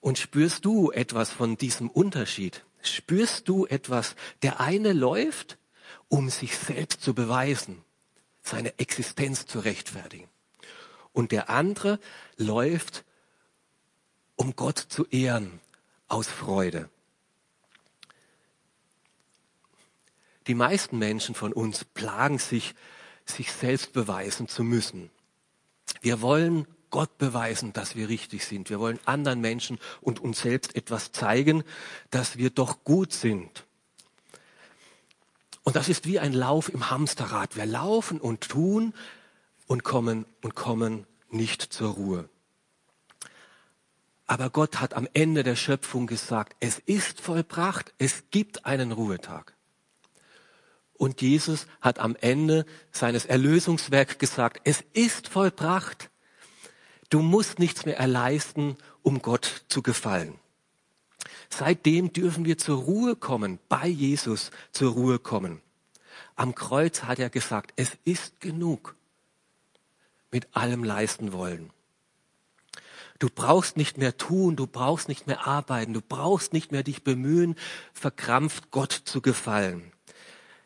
Und 0.00 0.18
spürst 0.18 0.66
du 0.66 0.90
etwas 0.90 1.30
von 1.30 1.56
diesem 1.56 1.88
Unterschied? 1.88 2.66
Spürst 2.82 3.48
du 3.48 3.64
etwas? 3.64 4.16
Der 4.42 4.60
eine 4.60 4.92
läuft, 4.92 5.56
um 6.08 6.28
sich 6.28 6.58
selbst 6.58 7.00
zu 7.00 7.14
beweisen, 7.14 7.82
seine 8.42 8.78
Existenz 8.78 9.46
zu 9.46 9.60
rechtfertigen 9.60 10.27
und 11.12 11.32
der 11.32 11.50
andere 11.50 11.98
läuft, 12.36 13.04
um 14.36 14.54
Gott 14.56 14.78
zu 14.78 15.06
ehren, 15.06 15.60
aus 16.08 16.28
Freude. 16.28 16.88
Die 20.46 20.54
meisten 20.54 20.98
Menschen 20.98 21.34
von 21.34 21.52
uns 21.52 21.84
plagen 21.84 22.38
sich, 22.38 22.74
sich 23.26 23.52
selbst 23.52 23.92
beweisen 23.92 24.48
zu 24.48 24.64
müssen. 24.64 25.10
Wir 26.00 26.22
wollen 26.22 26.66
Gott 26.90 27.18
beweisen, 27.18 27.74
dass 27.74 27.96
wir 27.96 28.08
richtig 28.08 28.46
sind. 28.46 28.70
Wir 28.70 28.80
wollen 28.80 28.98
anderen 29.04 29.40
Menschen 29.40 29.78
und 30.00 30.20
uns 30.20 30.40
selbst 30.40 30.74
etwas 30.74 31.12
zeigen, 31.12 31.64
dass 32.10 32.38
wir 32.38 32.48
doch 32.48 32.82
gut 32.84 33.12
sind. 33.12 33.66
Und 35.64 35.76
das 35.76 35.90
ist 35.90 36.06
wie 36.06 36.18
ein 36.18 36.32
Lauf 36.32 36.72
im 36.72 36.88
Hamsterrad. 36.90 37.56
Wir 37.56 37.66
laufen 37.66 38.18
und 38.18 38.48
tun, 38.48 38.94
und 39.68 39.84
kommen 39.84 40.26
und 40.42 40.56
kommen 40.56 41.06
nicht 41.30 41.62
zur 41.62 41.92
Ruhe. 41.92 42.28
Aber 44.26 44.50
Gott 44.50 44.80
hat 44.80 44.94
am 44.94 45.08
Ende 45.14 45.42
der 45.42 45.56
Schöpfung 45.56 46.06
gesagt, 46.06 46.56
es 46.58 46.80
ist 46.80 47.20
vollbracht, 47.20 47.94
es 47.98 48.24
gibt 48.30 48.66
einen 48.66 48.92
Ruhetag. 48.92 49.54
Und 50.94 51.22
Jesus 51.22 51.66
hat 51.80 52.00
am 52.00 52.16
Ende 52.20 52.66
seines 52.90 53.24
Erlösungswerks 53.24 54.18
gesagt, 54.18 54.60
es 54.64 54.84
ist 54.92 55.28
vollbracht. 55.28 56.10
Du 57.08 57.20
musst 57.22 57.58
nichts 57.58 57.86
mehr 57.86 57.98
erleisten, 57.98 58.76
um 59.02 59.22
Gott 59.22 59.64
zu 59.68 59.80
gefallen. 59.80 60.34
Seitdem 61.48 62.12
dürfen 62.12 62.44
wir 62.44 62.58
zur 62.58 62.82
Ruhe 62.82 63.16
kommen, 63.16 63.58
bei 63.68 63.86
Jesus 63.86 64.50
zur 64.72 64.92
Ruhe 64.92 65.18
kommen. 65.18 65.62
Am 66.36 66.54
Kreuz 66.54 67.04
hat 67.04 67.18
er 67.18 67.30
gesagt, 67.30 67.72
es 67.76 67.96
ist 68.04 68.40
genug 68.40 68.97
mit 70.30 70.56
allem 70.56 70.84
leisten 70.84 71.32
wollen. 71.32 71.70
Du 73.18 73.28
brauchst 73.28 73.76
nicht 73.76 73.98
mehr 73.98 74.16
tun, 74.16 74.54
du 74.54 74.66
brauchst 74.66 75.08
nicht 75.08 75.26
mehr 75.26 75.46
arbeiten, 75.46 75.92
du 75.92 76.00
brauchst 76.00 76.52
nicht 76.52 76.70
mehr 76.70 76.84
dich 76.84 77.02
bemühen, 77.02 77.56
verkrampft 77.92 78.70
Gott 78.70 78.92
zu 78.92 79.20
gefallen. 79.20 79.92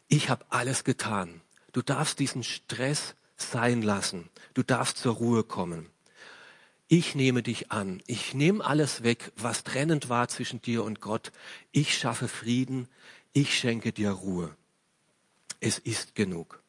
Ich 0.09 0.29
habe 0.29 0.45
alles 0.51 0.85
getan. 0.85 1.41
Du 1.73 1.81
darfst 1.81 2.19
diesen 2.19 2.43
Stress 2.43 3.15
sein 3.37 3.81
lassen. 3.81 4.29
Du 4.53 4.63
darfst 4.63 4.99
zur 4.99 5.15
Ruhe 5.15 5.45
kommen. 5.45 5.89
Ich 6.89 7.15
nehme 7.15 7.43
dich 7.43 7.73
an. 7.73 8.03
Ich 8.07 8.35
nehme 8.35 8.63
alles 8.63 9.03
weg, 9.03 9.33
was 9.37 9.65
trennend 9.65 10.11
war 10.11 10.29
zwischen 10.29 10.61
dir 10.61 10.85
und 10.85 11.01
Gott. 11.01 11.33
Ich 11.71 11.97
schaffe 11.97 12.29
Frieden. 12.29 12.87
Ich 13.33 13.59
schenke 13.59 13.93
dir 13.93 14.11
Ruhe. 14.11 14.55
Es 15.61 15.79
ist 15.79 16.15
genug. 16.15 16.62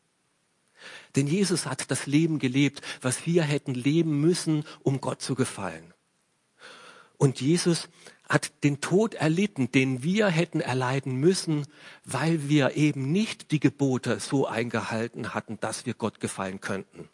Denn 1.15 1.28
Jesus 1.28 1.65
hat 1.65 1.91
das 1.91 2.08
Leben 2.08 2.39
gelebt, 2.39 2.82
was 3.02 3.26
wir 3.26 3.43
hätten 3.43 3.73
leben 3.73 4.19
müssen, 4.19 4.65
um 4.82 4.99
Gott 4.99 5.21
zu 5.21 5.36
gefallen. 5.36 5.93
Und 7.17 7.39
Jesus 7.39 7.88
hat 8.28 8.63
den 8.63 8.82
Tod 8.82 9.13
erlitten, 9.13 9.71
den 9.71 10.02
wir 10.02 10.28
hätten 10.28 10.60
erleiden 10.60 11.17
müssen, 11.17 11.67
weil 12.04 12.49
wir 12.49 12.76
eben 12.76 13.12
nicht 13.12 13.52
die 13.52 13.60
Gebote 13.60 14.19
so 14.19 14.47
eingehalten 14.47 15.34
hatten, 15.34 15.60
dass 15.60 15.86
wir 15.86 15.93
Gott 15.93 16.19
gefallen 16.19 16.60
könnten. 16.62 17.10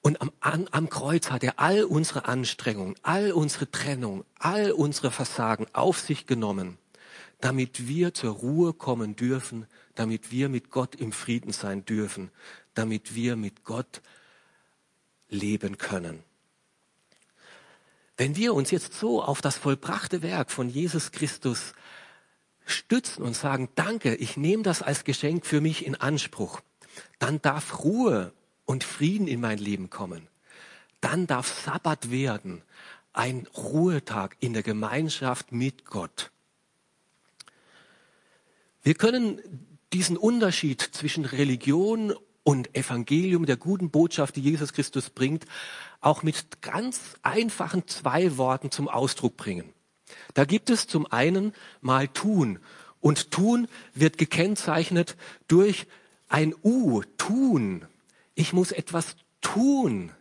Und 0.00 0.20
am, 0.20 0.32
an, 0.40 0.68
am 0.70 0.88
Kreuz 0.88 1.30
hat 1.30 1.42
er 1.44 1.58
all 1.58 1.84
unsere 1.84 2.26
Anstrengungen, 2.26 2.94
all 3.02 3.32
unsere 3.32 3.70
Trennung, 3.70 4.24
all 4.38 4.70
unsere 4.72 5.10
Versagen 5.10 5.66
auf 5.72 5.98
sich 5.98 6.26
genommen 6.26 6.78
damit 7.44 7.86
wir 7.86 8.14
zur 8.14 8.32
Ruhe 8.32 8.72
kommen 8.72 9.16
dürfen, 9.16 9.66
damit 9.96 10.32
wir 10.32 10.48
mit 10.48 10.70
Gott 10.70 10.94
im 10.94 11.12
Frieden 11.12 11.52
sein 11.52 11.84
dürfen, 11.84 12.30
damit 12.72 13.14
wir 13.14 13.36
mit 13.36 13.64
Gott 13.64 14.00
leben 15.28 15.76
können. 15.76 16.24
Wenn 18.16 18.34
wir 18.34 18.54
uns 18.54 18.70
jetzt 18.70 18.94
so 18.94 19.22
auf 19.22 19.42
das 19.42 19.58
vollbrachte 19.58 20.22
Werk 20.22 20.50
von 20.50 20.70
Jesus 20.70 21.12
Christus 21.12 21.74
stützen 22.64 23.22
und 23.22 23.36
sagen, 23.36 23.68
danke, 23.74 24.14
ich 24.14 24.38
nehme 24.38 24.62
das 24.62 24.80
als 24.80 25.04
Geschenk 25.04 25.44
für 25.44 25.60
mich 25.60 25.84
in 25.84 25.96
Anspruch, 25.96 26.62
dann 27.18 27.42
darf 27.42 27.84
Ruhe 27.84 28.32
und 28.64 28.84
Frieden 28.84 29.28
in 29.28 29.42
mein 29.42 29.58
Leben 29.58 29.90
kommen. 29.90 30.28
Dann 31.02 31.26
darf 31.26 31.52
Sabbat 31.62 32.10
werden, 32.10 32.62
ein 33.12 33.46
Ruhetag 33.54 34.34
in 34.40 34.54
der 34.54 34.62
Gemeinschaft 34.62 35.52
mit 35.52 35.84
Gott. 35.84 36.30
Wir 38.84 38.94
können 38.94 39.40
diesen 39.94 40.18
Unterschied 40.18 40.82
zwischen 40.82 41.24
Religion 41.24 42.14
und 42.42 42.76
Evangelium, 42.76 43.46
der 43.46 43.56
guten 43.56 43.90
Botschaft, 43.90 44.36
die 44.36 44.42
Jesus 44.42 44.74
Christus 44.74 45.08
bringt, 45.08 45.46
auch 46.02 46.22
mit 46.22 46.60
ganz 46.60 47.00
einfachen 47.22 47.88
zwei 47.88 48.36
Worten 48.36 48.70
zum 48.70 48.86
Ausdruck 48.88 49.38
bringen. 49.38 49.72
Da 50.34 50.44
gibt 50.44 50.68
es 50.68 50.86
zum 50.86 51.10
einen 51.10 51.54
mal 51.80 52.08
tun. 52.08 52.58
Und 53.00 53.30
tun 53.30 53.68
wird 53.94 54.18
gekennzeichnet 54.18 55.16
durch 55.48 55.86
ein 56.28 56.54
U, 56.62 57.02
tun. 57.16 57.86
Ich 58.34 58.52
muss 58.52 58.70
etwas 58.70 59.16
tun. 59.40 60.12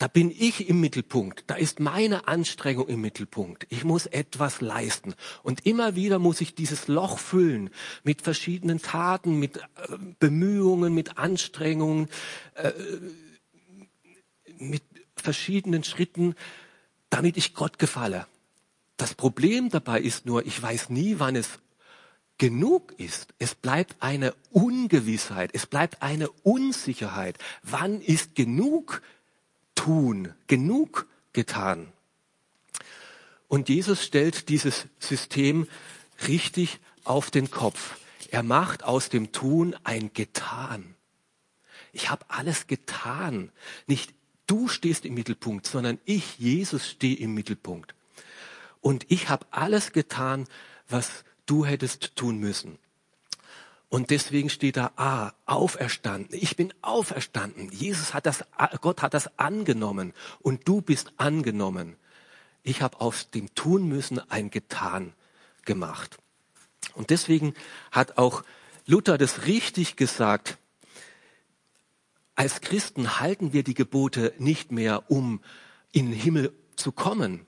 Da 0.00 0.08
bin 0.08 0.30
ich 0.30 0.66
im 0.66 0.80
Mittelpunkt. 0.80 1.44
Da 1.48 1.56
ist 1.56 1.78
meine 1.78 2.26
Anstrengung 2.26 2.88
im 2.88 3.02
Mittelpunkt. 3.02 3.66
Ich 3.68 3.84
muss 3.84 4.06
etwas 4.06 4.62
leisten. 4.62 5.14
Und 5.42 5.66
immer 5.66 5.94
wieder 5.94 6.18
muss 6.18 6.40
ich 6.40 6.54
dieses 6.54 6.88
Loch 6.88 7.18
füllen 7.18 7.68
mit 8.02 8.22
verschiedenen 8.22 8.80
Taten, 8.80 9.38
mit 9.38 9.58
äh, 9.58 9.60
Bemühungen, 10.18 10.94
mit 10.94 11.18
Anstrengungen, 11.18 12.08
äh, 12.54 12.72
mit 14.56 14.82
verschiedenen 15.16 15.84
Schritten, 15.84 16.34
damit 17.10 17.36
ich 17.36 17.52
Gott 17.52 17.78
gefalle. 17.78 18.26
Das 18.96 19.14
Problem 19.14 19.68
dabei 19.68 20.00
ist 20.00 20.24
nur, 20.24 20.46
ich 20.46 20.62
weiß 20.62 20.88
nie, 20.88 21.16
wann 21.18 21.36
es 21.36 21.58
genug 22.38 22.94
ist. 22.98 23.34
Es 23.38 23.54
bleibt 23.54 23.96
eine 24.00 24.32
Ungewissheit, 24.50 25.50
es 25.52 25.66
bleibt 25.66 26.00
eine 26.00 26.30
Unsicherheit. 26.30 27.36
Wann 27.62 28.00
ist 28.00 28.34
genug 28.34 29.02
tun, 29.80 30.34
genug 30.46 31.06
getan. 31.32 31.90
Und 33.48 33.70
Jesus 33.70 34.04
stellt 34.04 34.50
dieses 34.50 34.88
System 34.98 35.66
richtig 36.28 36.80
auf 37.04 37.30
den 37.30 37.50
Kopf. 37.50 37.96
Er 38.30 38.42
macht 38.42 38.84
aus 38.84 39.08
dem 39.08 39.32
Tun 39.32 39.74
ein 39.82 40.12
Getan. 40.12 40.94
Ich 41.92 42.10
habe 42.10 42.26
alles 42.28 42.66
getan. 42.66 43.50
Nicht 43.86 44.12
du 44.46 44.68
stehst 44.68 45.06
im 45.06 45.14
Mittelpunkt, 45.14 45.66
sondern 45.66 45.98
ich, 46.04 46.38
Jesus, 46.38 46.90
stehe 46.90 47.16
im 47.16 47.32
Mittelpunkt. 47.32 47.94
Und 48.82 49.06
ich 49.08 49.30
habe 49.30 49.46
alles 49.50 49.92
getan, 49.92 50.46
was 50.90 51.24
du 51.46 51.64
hättest 51.64 52.16
tun 52.16 52.38
müssen. 52.38 52.78
Und 53.90 54.10
deswegen 54.10 54.50
steht 54.50 54.76
da, 54.76 54.92
ah, 54.94 55.32
auferstanden. 55.46 56.38
Ich 56.40 56.54
bin 56.54 56.72
auferstanden. 56.80 57.70
Jesus 57.72 58.14
hat 58.14 58.24
das, 58.24 58.44
Gott 58.80 59.02
hat 59.02 59.14
das 59.14 59.36
angenommen 59.36 60.14
und 60.38 60.66
du 60.68 60.80
bist 60.80 61.12
angenommen. 61.16 61.96
Ich 62.62 62.82
habe 62.82 63.00
aus 63.00 63.30
dem 63.30 63.52
Tun 63.56 63.88
müssen 63.88 64.20
ein 64.30 64.50
Getan 64.50 65.12
gemacht. 65.64 66.18
Und 66.94 67.10
deswegen 67.10 67.54
hat 67.90 68.16
auch 68.16 68.44
Luther 68.86 69.18
das 69.18 69.46
richtig 69.46 69.96
gesagt. 69.96 70.56
Als 72.36 72.60
Christen 72.60 73.18
halten 73.18 73.52
wir 73.52 73.64
die 73.64 73.74
Gebote 73.74 74.32
nicht 74.38 74.70
mehr, 74.70 75.10
um 75.10 75.40
in 75.90 76.10
den 76.10 76.18
Himmel 76.18 76.52
zu 76.76 76.92
kommen, 76.92 77.44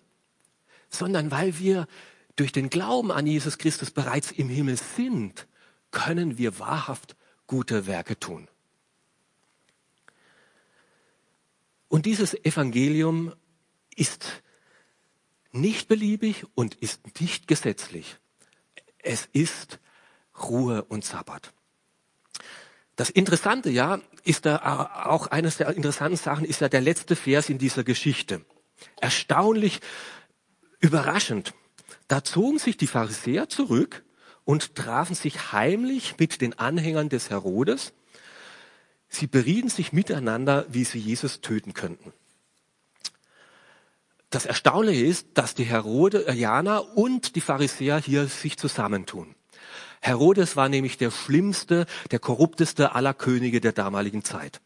sondern 0.91 1.31
weil 1.31 1.61
wir 1.61 1.87
durch 2.35 2.51
den 2.51 2.69
Glauben 2.69 3.13
an 3.13 3.29
Jesus 3.29 3.59
Christus 3.59 3.93
bereits 3.93 4.33
im 4.33 4.49
Himmel 4.49 4.77
sind 4.77 5.47
können 5.93 6.39
wir 6.39 6.59
wahrhaft 6.59 7.15
gute 7.47 7.87
Werke 7.87 8.19
tun. 8.19 8.49
Und 11.89 12.07
dieses 12.07 12.35
Evangelium 12.35 13.35
ist 13.95 14.43
nicht 15.53 15.89
beliebig 15.89 16.47
und 16.55 16.75
ist 16.77 17.21
nicht 17.21 17.47
gesetzlich. 17.47 18.17
Es 18.99 19.29
ist 19.33 19.79
Ruhe 20.43 20.85
und 20.85 21.05
Sabbat. 21.05 21.53
Das 22.97 23.11
Interessante 23.11 23.71
ja 23.71 24.01
ist 24.25 24.47
da 24.47 25.05
auch 25.05 25.27
eines 25.27 25.59
der 25.59 25.69
interessanten 25.71 26.17
Sachen 26.17 26.45
ist 26.45 26.61
ja 26.61 26.69
der 26.69 26.81
letzte 26.81 27.17
Vers 27.17 27.49
in 27.49 27.59
dieser 27.59 27.85
Geschichte. 27.85 28.45
Erstaunlich 29.01 29.81
überraschend. 30.81 31.55
Da 32.09 32.25
zogen 32.25 32.59
sich 32.59 32.77
die 32.77 32.87
Pharisäer 32.87 33.49
zurück 33.49 34.03
und 34.45 34.75
trafen 34.75 35.15
sich 35.15 35.53
heimlich 35.53 36.17
mit 36.19 36.41
den 36.41 36.59
Anhängern 36.59 37.09
des 37.09 37.31
Herodes. 37.31 37.93
Sie 39.09 39.27
berieten 39.27 39.69
sich 39.69 39.93
miteinander, 39.93 40.67
wie 40.69 40.85
sie 40.85 40.99
Jesus 40.99 41.41
töten 41.41 41.75
könnten. 41.75 42.13
Das 44.31 44.47
Erstaunliche 44.47 45.05
ist, 45.05 45.29
dass 45.35 45.55
die 45.55 45.65
Herodianer 45.65 46.97
und 46.97 47.37
die 47.37 47.43
Pharisäer 47.43 47.99
hier 47.99 48.27
sich 48.29 48.57
zusammentun. 48.57 49.35
Herodes 50.01 50.57
war 50.57 50.69
nämlich 50.69 50.97
der 50.97 51.11
schlimmste, 51.11 51.87
der 52.11 52.19
korrupteste 52.19 52.95
aller 52.95 53.15
Könige 53.15 53.61
der 53.61 53.73
damaligen 53.73 54.25
Zeit. 54.25 54.61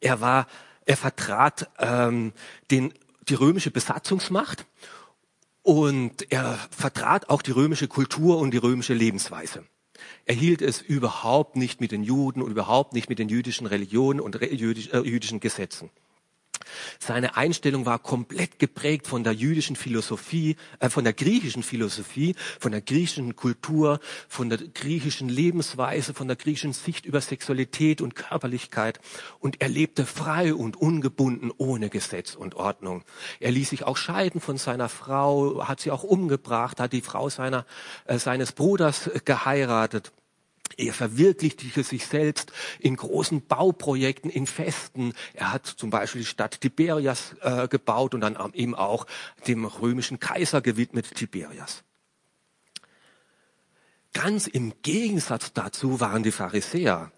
Er 0.00 0.20
war, 0.20 0.46
er 0.86 0.96
vertrat 0.96 1.68
ähm, 1.78 2.32
den, 2.70 2.94
die 3.28 3.34
römische 3.34 3.70
Besatzungsmacht 3.70 4.64
und 5.62 6.30
er 6.32 6.58
vertrat 6.70 7.28
auch 7.28 7.42
die 7.42 7.52
römische 7.52 7.88
Kultur 7.88 8.38
und 8.38 8.52
die 8.52 8.58
römische 8.58 8.94
Lebensweise. 8.94 9.64
Er 10.24 10.34
hielt 10.34 10.62
es 10.62 10.80
überhaupt 10.80 11.56
nicht 11.56 11.80
mit 11.80 11.92
den 11.92 12.02
Juden 12.02 12.42
und 12.42 12.50
überhaupt 12.50 12.92
nicht 12.92 13.08
mit 13.08 13.18
den 13.18 13.28
jüdischen 13.28 13.66
Religionen 13.66 14.20
und 14.20 14.40
jüdischen 14.40 15.40
Gesetzen. 15.40 15.90
Seine 16.98 17.36
Einstellung 17.36 17.86
war 17.86 17.98
komplett 17.98 18.58
geprägt 18.58 19.06
von 19.06 19.24
der 19.24 19.32
jüdischen 19.32 19.76
Philosophie, 19.76 20.56
äh, 20.80 20.88
von 20.88 21.04
der 21.04 21.12
griechischen 21.12 21.62
Philosophie, 21.62 22.34
von 22.60 22.72
der 22.72 22.80
griechischen 22.80 23.36
Kultur, 23.36 24.00
von 24.28 24.48
der 24.48 24.58
griechischen 24.58 25.28
Lebensweise, 25.28 26.14
von 26.14 26.28
der 26.28 26.36
griechischen 26.36 26.72
Sicht 26.72 27.06
über 27.06 27.20
Sexualität 27.20 28.00
und 28.00 28.14
Körperlichkeit. 28.14 29.00
Und 29.40 29.60
er 29.60 29.68
lebte 29.68 30.06
frei 30.06 30.54
und 30.54 30.76
ungebunden, 30.76 31.50
ohne 31.56 31.90
Gesetz 31.90 32.34
und 32.34 32.54
Ordnung. 32.54 33.04
Er 33.40 33.50
ließ 33.50 33.70
sich 33.70 33.84
auch 33.84 33.96
scheiden 33.96 34.40
von 34.40 34.56
seiner 34.56 34.88
Frau, 34.88 35.66
hat 35.66 35.80
sie 35.80 35.90
auch 35.90 36.02
umgebracht, 36.02 36.80
hat 36.80 36.92
die 36.92 37.00
Frau 37.00 37.28
seiner, 37.28 37.66
äh, 38.04 38.18
seines 38.18 38.52
Bruders 38.52 39.10
geheiratet. 39.24 40.12
Er 40.76 40.92
verwirklichte 40.92 41.82
sich 41.82 42.06
selbst 42.06 42.52
in 42.78 42.96
großen 42.96 43.46
Bauprojekten, 43.46 44.30
in 44.30 44.46
Festen. 44.46 45.12
Er 45.34 45.52
hat 45.52 45.66
zum 45.66 45.90
Beispiel 45.90 46.22
die 46.22 46.26
Stadt 46.26 46.60
Tiberias 46.60 47.34
äh, 47.40 47.68
gebaut 47.68 48.14
und 48.14 48.20
dann 48.20 48.36
eben 48.54 48.74
auch 48.74 49.06
dem 49.46 49.64
römischen 49.64 50.20
Kaiser 50.20 50.60
gewidmet, 50.60 51.14
Tiberias. 51.14 51.84
Ganz 54.12 54.46
im 54.46 54.74
Gegensatz 54.82 55.52
dazu 55.52 56.00
waren 56.00 56.22
die 56.22 56.32
Pharisäer. 56.32 57.10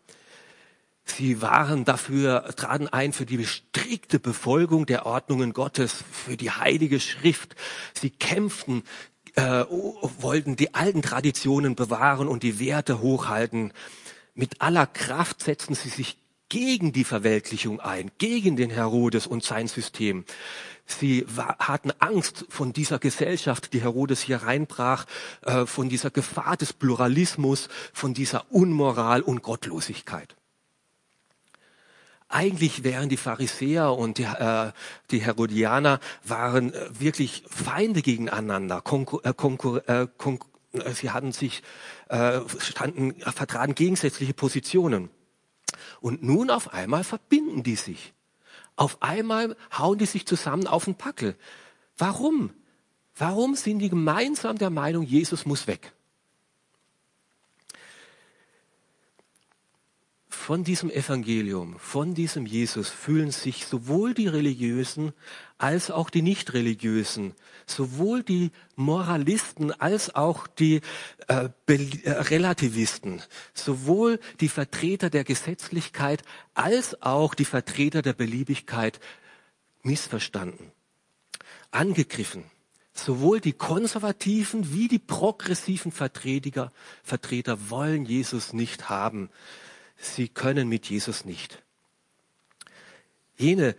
Sie 1.05 1.43
waren 1.43 1.85
dafür, 1.85 2.55
traten 2.57 2.89
ein 2.89 3.13
für 3.13 3.27
die 3.27 3.45
strikte 3.45 4.19
Befolgung 4.19 4.87
der 4.87 5.05
Ordnungen 5.05 5.53
Gottes, 5.53 6.03
für 6.11 6.37
die 6.37 6.51
heilige 6.51 6.99
Schrift. 6.99 7.57
Sie 7.93 8.11
kämpften 8.11 8.85
äh, 9.35 9.65
wollten 10.19 10.57
die 10.57 10.75
alten 10.75 11.03
Traditionen 11.03 11.75
bewahren 11.75 12.29
und 12.29 12.43
die 12.43 12.59
Werte 12.59 13.01
hochhalten. 13.01 13.73
Mit 14.35 14.61
aller 14.61 14.87
Kraft 14.87 15.43
setzten 15.43 15.75
sie 15.75 15.89
sich 15.89 16.19
gegen 16.49 16.93
die 16.93 17.05
Verweltlichung 17.05 17.81
ein, 17.81 18.11
gegen 18.19 18.57
den 18.57 18.71
Herodes 18.71 19.27
und 19.27 19.43
sein 19.43 19.67
System. 19.67 20.25
Sie 20.87 21.27
hatten 21.59 21.93
Angst 21.99 22.45
von 22.49 22.73
dieser 22.73 22.99
Gesellschaft, 22.99 23.73
die 23.73 23.81
Herodes 23.81 24.21
hier 24.21 24.39
reinbrach, 24.39 25.07
äh, 25.43 25.67
von 25.67 25.89
dieser 25.89 26.11
Gefahr 26.11 26.57
des 26.57 26.73
Pluralismus, 26.73 27.69
von 27.93 28.15
dieser 28.15 28.53
Unmoral 28.53 29.23
und 29.23 29.43
Gottlosigkeit. 29.43 30.37
Eigentlich 32.35 32.83
wären 32.83 33.09
die 33.09 33.17
Pharisäer 33.17 33.93
und 33.93 34.19
die, 34.19 34.25
äh, 34.25 34.73
die 35.13 35.21
Herodianer 35.21 36.01
waren 36.25 36.75
äh, 36.75 36.91
wirklich 36.99 37.45
Feinde 37.49 38.03
gegeneinander. 38.03 38.81
Konkur 38.81 39.25
äh, 39.25 39.33
Konkur 39.33 39.89
äh, 39.89 40.09
Konkur 40.19 40.51
sie 40.95 41.13
hatten 41.13 41.31
sich 41.31 41.63
äh, 42.09 42.41
standen, 42.59 43.21
vertraten 43.21 43.77
gegensätzliche 43.77 44.35
Positionen. 44.35 45.11
Und 46.01 46.25
nun 46.25 46.51
auf 46.51 46.75
einmal 46.75 47.05
verbinden 47.05 47.63
die 47.63 47.77
sich. 47.77 48.15
Auf 48.75 49.01
einmal 49.01 49.57
hauen 49.79 49.99
die 49.99 50.07
sich 50.07 50.27
zusammen 50.27 50.67
auf 50.67 50.87
den 50.87 50.97
Packel. 50.97 51.37
Warum? 51.97 52.51
Warum 53.17 53.55
sind 53.55 53.79
die 53.79 53.91
gemeinsam 53.91 54.59
der 54.59 54.71
Meinung, 54.71 55.05
Jesus 55.05 55.47
muss 55.47 55.69
weg? 55.69 55.94
Von 60.45 60.63
diesem 60.63 60.91
Evangelium, 60.91 61.79
von 61.79 62.13
diesem 62.13 62.45
Jesus 62.45 62.91
fühlen 62.91 63.31
sich 63.31 63.65
sowohl 63.65 64.13
die 64.13 64.29
Religiösen 64.29 65.15
als 65.57 65.91
auch 65.91 66.11
die 66.11 66.21
Nichtreligiösen, 66.21 67.33
sowohl 67.65 68.23
die 68.23 68.51
Moralisten 68.77 69.73
als 69.73 70.15
auch 70.15 70.47
die 70.47 70.83
äh, 71.29 71.49
äh, 71.67 72.11
Relativisten, 72.11 73.23
sowohl 73.55 74.21
die 74.41 74.51
Vertreter 74.51 75.09
der 75.09 75.25
Gesetzlichkeit 75.25 76.23
als 76.53 77.01
auch 77.01 77.35
die 77.35 77.47
Vertreter 77.47 78.03
der 78.03 78.13
Beliebigkeit 78.13 79.01
missverstanden, 79.83 80.73
angegriffen. 81.71 82.45
Sowohl 82.93 83.41
die 83.41 83.55
konservativen 83.55 84.75
wie 84.75 84.89
die 84.89 84.99
progressiven 84.99 85.91
Vertreter, 85.91 86.71
Vertreter 87.03 87.71
wollen 87.71 88.05
Jesus 88.05 88.53
nicht 88.53 88.91
haben. 88.91 89.31
Sie 89.97 90.29
können 90.29 90.69
mit 90.69 90.91
Jesus 90.91 91.25
nicht. 91.25 91.63
Jene, 93.37 93.75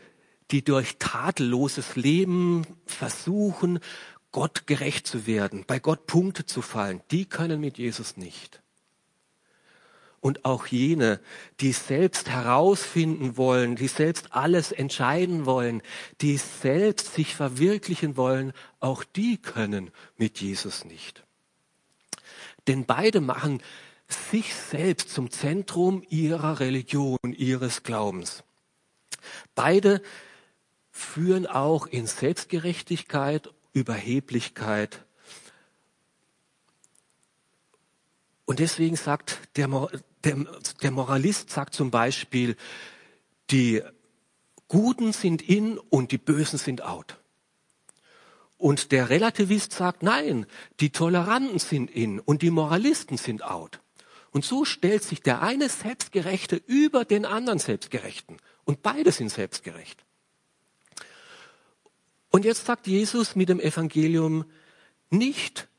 die 0.51 0.63
durch 0.63 0.97
tadelloses 0.99 1.95
Leben 1.95 2.65
versuchen, 2.86 3.80
Gott 4.32 4.67
gerecht 4.67 5.08
zu 5.08 5.28
werden, 5.28 5.63
bei 5.65 5.80
Gott 5.80 6.08
Punkte 6.08 6.45
zu 6.45 6.62
fallen, 6.62 7.01
die 7.10 7.25
können 7.25 7.62
mit 7.62 7.78
Jesus 7.78 8.17
nicht. 8.17 8.62
Und 10.19 10.43
auch 10.43 10.65
jene, 10.67 11.21
die 11.62 11.71
selbst 11.71 12.30
herausfinden 12.30 13.38
wollen, 13.38 13.75
die 13.75 13.88
selbst 13.88 14.34
alles 14.34 14.71
entscheiden 14.71 15.45
wollen, 15.45 15.82
die 16.19 16.38
selbst 16.38 17.13
sich 17.13 17.36
verwirklichen 17.36 18.17
wollen, 18.17 18.51
auch 18.80 19.04
die 19.04 19.38
können 19.38 19.91
mit 20.17 20.41
Jesus 20.41 20.84
nicht. 20.84 21.23
Denn 22.67 22.86
beide 22.86 23.21
machen 23.21 23.62
sich 24.07 24.53
selbst 24.53 25.09
zum 25.09 25.31
Zentrum 25.31 26.03
ihrer 26.09 26.59
Religion, 26.59 27.17
ihres 27.35 27.83
Glaubens. 27.83 28.43
Beide 29.55 30.01
führen 30.91 31.47
auch 31.47 31.87
in 31.87 32.07
Selbstgerechtigkeit, 32.07 33.49
Überheblichkeit. 33.73 35.05
Und 38.45 38.59
deswegen 38.59 38.95
sagt 38.95 39.39
der, 39.55 39.89
der, 40.23 40.45
der 40.81 40.91
Moralist 40.91 41.49
sagt 41.49 41.73
zum 41.73 41.91
Beispiel, 41.91 42.55
die 43.49 43.81
Guten 44.67 45.13
sind 45.13 45.41
in 45.41 45.77
und 45.77 46.11
die 46.11 46.17
Bösen 46.17 46.57
sind 46.57 46.81
out. 46.83 47.19
Und 48.57 48.91
der 48.91 49.09
Relativist 49.09 49.73
sagt, 49.73 50.01
nein, 50.01 50.45
die 50.79 50.91
Toleranten 50.91 51.59
sind 51.59 51.91
in 51.91 52.19
und 52.19 52.41
die 52.41 52.51
Moralisten 52.51 53.17
sind 53.17 53.43
out. 53.43 53.81
Und 54.35 54.43
so 54.43 54.65
stellt 54.65 55.01
sich 55.01 55.21
der 55.21 55.41
eine 55.41 55.69
Selbstgerechte 55.69 56.57
über 56.67 57.05
den 57.05 57.23
anderen 57.23 57.57
Selbstgerechten. 57.57 58.35
Und 58.65 58.83
beide 58.83 59.13
sind 59.13 59.29
selbstgerecht. 59.29 60.03
Und 62.31 62.43
jetzt 62.43 62.65
sagt 62.65 62.85
Jesus 62.85 63.37
mit 63.37 63.47
dem 63.47 63.61
Evangelium 63.61 64.43
nicht, 65.09 65.69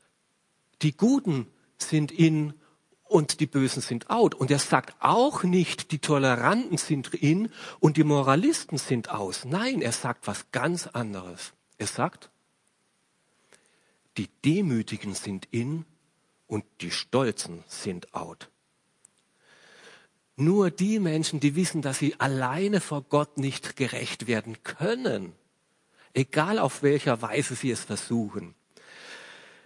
die 0.81 0.97
Guten 0.97 1.45
sind 1.77 2.11
in 2.11 2.55
und 3.03 3.41
die 3.41 3.45
Bösen 3.45 3.83
sind 3.83 4.09
out. 4.09 4.33
Und 4.33 4.49
er 4.49 4.57
sagt 4.57 4.95
auch 5.01 5.43
nicht, 5.43 5.91
die 5.91 5.99
Toleranten 5.99 6.79
sind 6.79 7.13
in 7.13 7.51
und 7.79 7.95
die 7.95 8.03
Moralisten 8.03 8.79
sind 8.79 9.11
aus. 9.11 9.45
Nein, 9.45 9.83
er 9.83 9.91
sagt 9.91 10.25
was 10.25 10.49
ganz 10.51 10.87
anderes. 10.87 11.53
Er 11.77 11.85
sagt, 11.85 12.31
die 14.17 14.29
Demütigen 14.43 15.13
sind 15.13 15.47
in 15.51 15.85
und 16.47 16.65
die 16.81 16.91
Stolzen 16.91 17.63
sind 17.67 18.13
out. 18.13 18.49
Nur 20.35 20.69
die 20.71 20.99
Menschen, 20.99 21.39
die 21.39 21.55
wissen, 21.55 21.81
dass 21.81 21.99
sie 21.99 22.19
alleine 22.19 22.79
vor 22.79 23.01
Gott 23.03 23.37
nicht 23.37 23.75
gerecht 23.75 24.27
werden 24.27 24.61
können, 24.63 25.33
egal 26.13 26.59
auf 26.59 26.83
welcher 26.83 27.21
Weise 27.21 27.55
sie 27.55 27.71
es 27.71 27.83
versuchen. 27.83 28.55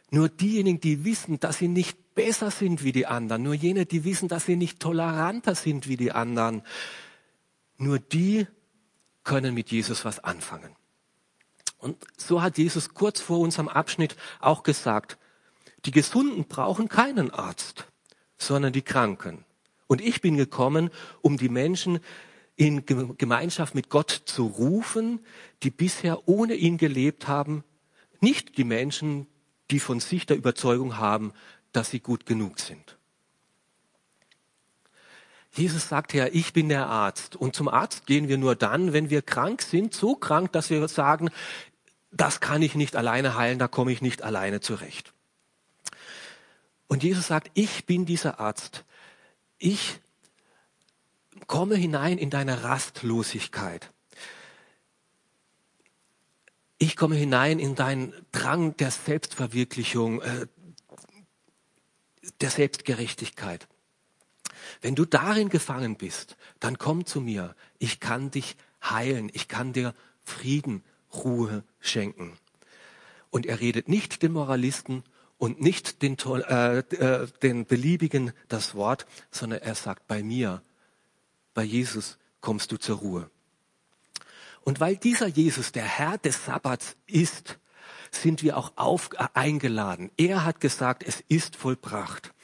Nur 0.09 0.29
diejenigen, 0.29 0.79
die 0.79 1.05
wissen, 1.05 1.39
dass 1.39 1.57
sie 1.57 1.67
nicht 1.67 2.15
besser 2.15 2.51
sind 2.51 2.83
wie 2.83 2.91
die 2.91 3.05
anderen, 3.05 3.43
nur 3.43 3.53
jene, 3.53 3.85
die 3.85 4.03
wissen, 4.03 4.27
dass 4.27 4.45
sie 4.45 4.55
nicht 4.55 4.79
toleranter 4.79 5.55
sind 5.55 5.87
wie 5.87 5.97
die 5.97 6.11
anderen, 6.11 6.63
nur 7.77 7.99
die 7.99 8.47
können 9.23 9.53
mit 9.53 9.71
Jesus 9.71 10.03
was 10.03 10.19
anfangen. 10.19 10.75
Und 11.77 11.97
so 12.15 12.41
hat 12.41 12.57
Jesus 12.57 12.93
kurz 12.93 13.21
vor 13.21 13.39
unserem 13.39 13.67
Abschnitt 13.67 14.15
auch 14.39 14.63
gesagt, 14.63 15.17
die 15.85 15.91
Gesunden 15.91 16.45
brauchen 16.45 16.89
keinen 16.89 17.31
Arzt, 17.31 17.87
sondern 18.37 18.73
die 18.73 18.81
Kranken. 18.81 19.45
Und 19.87 20.01
ich 20.01 20.21
bin 20.21 20.37
gekommen, 20.37 20.89
um 21.21 21.37
die 21.37 21.49
Menschen 21.49 21.99
in 22.55 22.85
Gemeinschaft 22.85 23.75
mit 23.75 23.89
Gott 23.89 24.21
zu 24.25 24.45
rufen, 24.45 25.19
die 25.63 25.71
bisher 25.71 26.27
ohne 26.27 26.53
ihn 26.53 26.77
gelebt 26.77 27.27
haben, 27.27 27.63
nicht 28.19 28.57
die 28.57 28.63
Menschen, 28.63 29.27
die 29.71 29.79
von 29.79 29.99
sich 29.99 30.25
der 30.25 30.37
Überzeugung 30.37 30.97
haben, 30.97 31.33
dass 31.71 31.89
sie 31.89 31.99
gut 31.99 32.25
genug 32.25 32.59
sind. 32.59 32.97
Jesus 35.53 35.89
sagt 35.89 36.13
ja, 36.13 36.27
ich 36.27 36.53
bin 36.53 36.69
der 36.69 36.87
Arzt. 36.87 37.35
Und 37.35 37.55
zum 37.55 37.67
Arzt 37.67 38.05
gehen 38.05 38.29
wir 38.29 38.37
nur 38.37 38.55
dann, 38.55 38.93
wenn 38.93 39.09
wir 39.09 39.21
krank 39.21 39.61
sind, 39.61 39.93
so 39.93 40.15
krank, 40.15 40.51
dass 40.53 40.69
wir 40.69 40.87
sagen, 40.87 41.29
das 42.11 42.39
kann 42.39 42.61
ich 42.61 42.75
nicht 42.75 42.95
alleine 42.95 43.35
heilen, 43.35 43.59
da 43.59 43.67
komme 43.67 43.91
ich 43.91 44.01
nicht 44.01 44.21
alleine 44.21 44.61
zurecht. 44.61 45.13
Und 46.91 47.03
Jesus 47.03 47.27
sagt, 47.27 47.51
ich 47.53 47.85
bin 47.85 48.05
dieser 48.05 48.41
Arzt. 48.41 48.83
Ich 49.57 50.01
komme 51.47 51.75
hinein 51.75 52.17
in 52.17 52.29
deine 52.29 52.63
Rastlosigkeit. 52.63 53.93
Ich 56.79 56.97
komme 56.97 57.15
hinein 57.15 57.59
in 57.59 57.75
deinen 57.75 58.13
Drang 58.33 58.75
der 58.75 58.91
Selbstverwirklichung, 58.91 60.21
äh, 60.21 60.47
der 62.41 62.49
Selbstgerechtigkeit. 62.49 63.69
Wenn 64.81 64.95
du 64.95 65.05
darin 65.05 65.47
gefangen 65.47 65.95
bist, 65.95 66.35
dann 66.59 66.77
komm 66.77 67.05
zu 67.05 67.21
mir. 67.21 67.55
Ich 67.79 68.01
kann 68.01 68.31
dich 68.31 68.57
heilen. 68.83 69.31
Ich 69.31 69.47
kann 69.47 69.71
dir 69.71 69.95
Frieden, 70.25 70.83
Ruhe 71.13 71.63
schenken. 71.79 72.37
Und 73.29 73.45
er 73.45 73.61
redet 73.61 73.87
nicht 73.87 74.21
den 74.23 74.33
Moralisten 74.33 75.05
und 75.41 75.59
nicht 75.59 76.03
den, 76.03 76.17
äh, 76.19 76.77
äh, 76.77 77.27
den 77.41 77.65
Beliebigen 77.65 78.31
das 78.47 78.75
Wort, 78.75 79.07
sondern 79.31 79.63
er 79.63 79.73
sagt, 79.73 80.07
bei 80.07 80.21
mir 80.21 80.61
bei 81.55 81.63
Jesus 81.63 82.19
kommst 82.41 82.71
du 82.71 82.77
zur 82.77 82.99
Ruhe. 82.99 83.31
Und 84.63 84.79
weil 84.79 84.97
dieser 84.97 85.25
Jesus 85.25 85.71
der 85.71 85.83
Herr 85.83 86.19
des 86.19 86.45
Sabbats 86.45 86.95
ist, 87.07 87.57
sind 88.11 88.43
wir 88.43 88.55
auch 88.55 88.73
auf, 88.75 89.09
äh, 89.17 89.29
eingeladen. 89.33 90.11
Er 90.15 90.45
hat 90.45 90.59
gesagt, 90.59 91.01
es 91.01 91.23
ist 91.27 91.55
vollbracht. 91.55 92.35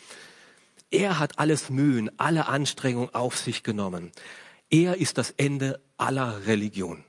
Er 0.89 1.19
hat 1.19 1.37
alles 1.37 1.69
Mühen, 1.69 2.09
alle 2.17 2.47
Anstrengung 2.47 3.13
auf 3.13 3.37
sich 3.37 3.61
genommen. 3.61 4.11
Er 4.71 4.97
ist 4.97 5.19
das 5.19 5.29
Ende 5.37 5.79
aller 5.97 6.47
Religion. 6.47 7.03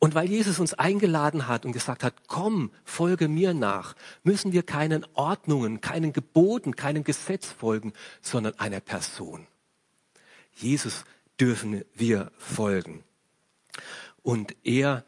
Und 0.00 0.14
weil 0.14 0.28
Jesus 0.28 0.60
uns 0.60 0.74
eingeladen 0.74 1.48
hat 1.48 1.66
und 1.66 1.72
gesagt 1.72 2.04
hat, 2.04 2.28
komm, 2.28 2.70
folge 2.84 3.26
mir 3.26 3.52
nach, 3.52 3.96
müssen 4.22 4.52
wir 4.52 4.62
keinen 4.62 5.04
Ordnungen, 5.14 5.80
keinen 5.80 6.12
Geboten, 6.12 6.76
keinem 6.76 7.02
Gesetz 7.02 7.46
folgen, 7.46 7.92
sondern 8.22 8.54
einer 8.58 8.80
Person. 8.80 9.46
Jesus 10.54 11.04
dürfen 11.40 11.84
wir 11.94 12.30
folgen. 12.38 13.02
Und 14.22 14.54
er 14.64 15.04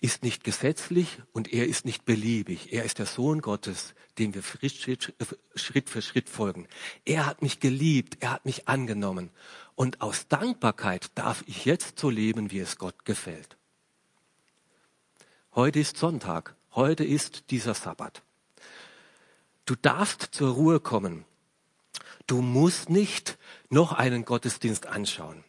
ist 0.00 0.24
nicht 0.24 0.42
gesetzlich 0.42 1.18
und 1.32 1.52
er 1.52 1.68
ist 1.68 1.84
nicht 1.84 2.04
beliebig. 2.04 2.72
Er 2.72 2.84
ist 2.84 2.98
der 2.98 3.06
Sohn 3.06 3.40
Gottes, 3.40 3.94
dem 4.18 4.34
wir 4.34 4.42
Schritt, 4.42 5.14
für 5.88 6.02
Schritt 6.02 6.28
folgen. 6.28 6.66
Er 7.04 7.26
hat 7.26 7.42
mich 7.42 7.60
geliebt, 7.60 8.16
er 8.20 8.32
hat 8.32 8.44
mich 8.44 8.66
angenommen. 8.66 9.30
Und 9.76 10.00
aus 10.00 10.26
Dankbarkeit 10.26 11.10
darf 11.14 11.44
ich 11.46 11.64
jetzt 11.64 12.00
so 12.00 12.10
leben, 12.10 12.50
wie 12.50 12.58
es 12.58 12.78
Gott 12.78 13.04
gefällt. 13.04 13.56
Heute 15.54 15.80
ist 15.80 15.98
Sonntag, 15.98 16.54
heute 16.74 17.04
ist 17.04 17.50
dieser 17.50 17.74
Sabbat. 17.74 18.22
Du 19.66 19.74
darfst 19.74 20.30
zur 20.32 20.54
Ruhe 20.54 20.80
kommen. 20.80 21.26
Du 22.26 22.40
musst 22.40 22.88
nicht 22.88 23.36
noch 23.68 23.92
einen 23.92 24.24
Gottesdienst 24.24 24.86
anschauen. 24.86 25.44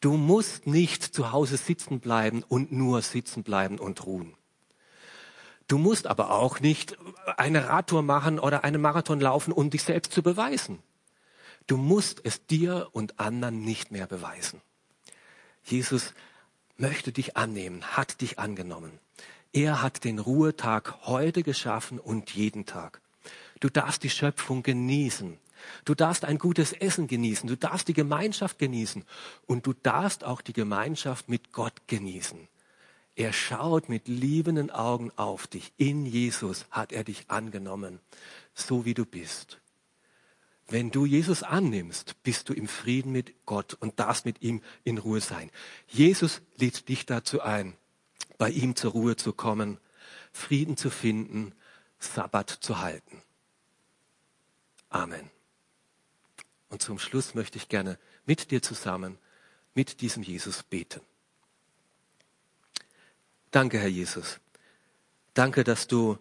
Du 0.00 0.16
musst 0.16 0.66
nicht 0.66 1.04
zu 1.04 1.30
Hause 1.30 1.56
sitzen 1.56 2.00
bleiben 2.00 2.42
und 2.42 2.72
nur 2.72 3.00
sitzen 3.00 3.44
bleiben 3.44 3.78
und 3.78 4.04
ruhen. 4.04 4.34
Du 5.68 5.78
musst 5.78 6.08
aber 6.08 6.32
auch 6.32 6.58
nicht 6.58 6.98
eine 7.36 7.68
Radtour 7.68 8.02
machen 8.02 8.40
oder 8.40 8.64
einen 8.64 8.82
Marathon 8.82 9.20
laufen, 9.20 9.52
um 9.52 9.70
dich 9.70 9.84
selbst 9.84 10.12
zu 10.12 10.24
beweisen. 10.24 10.80
Du 11.68 11.76
musst 11.76 12.20
es 12.24 12.44
dir 12.46 12.88
und 12.90 13.20
anderen 13.20 13.62
nicht 13.64 13.92
mehr 13.92 14.08
beweisen. 14.08 14.60
Jesus 15.62 16.12
möchte 16.82 17.12
dich 17.12 17.36
annehmen, 17.36 17.82
hat 17.96 18.20
dich 18.20 18.40
angenommen. 18.40 18.98
Er 19.52 19.82
hat 19.82 20.02
den 20.02 20.18
Ruhetag 20.18 21.06
heute 21.06 21.44
geschaffen 21.44 22.00
und 22.00 22.30
jeden 22.34 22.66
Tag. 22.66 23.00
Du 23.60 23.70
darfst 23.70 24.02
die 24.02 24.10
Schöpfung 24.10 24.64
genießen. 24.64 25.38
Du 25.84 25.94
darfst 25.94 26.24
ein 26.24 26.38
gutes 26.38 26.72
Essen 26.72 27.06
genießen, 27.06 27.48
du 27.48 27.56
darfst 27.56 27.86
die 27.86 27.92
Gemeinschaft 27.92 28.58
genießen 28.58 29.04
und 29.46 29.64
du 29.64 29.74
darfst 29.74 30.24
auch 30.24 30.40
die 30.40 30.52
Gemeinschaft 30.52 31.28
mit 31.28 31.52
Gott 31.52 31.86
genießen. 31.86 32.48
Er 33.14 33.32
schaut 33.32 33.88
mit 33.88 34.08
liebenden 34.08 34.72
Augen 34.72 35.12
auf 35.14 35.46
dich. 35.46 35.72
In 35.76 36.04
Jesus 36.04 36.66
hat 36.72 36.90
er 36.90 37.04
dich 37.04 37.30
angenommen, 37.30 38.00
so 38.54 38.84
wie 38.84 38.94
du 38.94 39.06
bist. 39.06 39.61
Wenn 40.72 40.90
du 40.90 41.04
Jesus 41.04 41.42
annimmst, 41.42 42.22
bist 42.22 42.48
du 42.48 42.54
im 42.54 42.66
Frieden 42.66 43.12
mit 43.12 43.44
Gott 43.44 43.74
und 43.74 44.00
darfst 44.00 44.24
mit 44.24 44.40
ihm 44.40 44.62
in 44.84 44.96
Ruhe 44.96 45.20
sein. 45.20 45.50
Jesus 45.86 46.40
lädt 46.56 46.88
dich 46.88 47.04
dazu 47.04 47.42
ein, 47.42 47.76
bei 48.38 48.48
ihm 48.48 48.74
zur 48.74 48.92
Ruhe 48.92 49.16
zu 49.16 49.34
kommen, 49.34 49.76
Frieden 50.32 50.78
zu 50.78 50.88
finden, 50.88 51.54
Sabbat 51.98 52.48
zu 52.48 52.80
halten. 52.80 53.20
Amen. 54.88 55.30
Und 56.70 56.80
zum 56.80 56.98
Schluss 56.98 57.34
möchte 57.34 57.58
ich 57.58 57.68
gerne 57.68 57.98
mit 58.24 58.50
dir 58.50 58.62
zusammen, 58.62 59.18
mit 59.74 60.00
diesem 60.00 60.22
Jesus 60.22 60.62
beten. 60.62 61.02
Danke, 63.50 63.78
Herr 63.78 63.88
Jesus. 63.88 64.40
Danke, 65.34 65.64
dass 65.64 65.86
du 65.86 66.16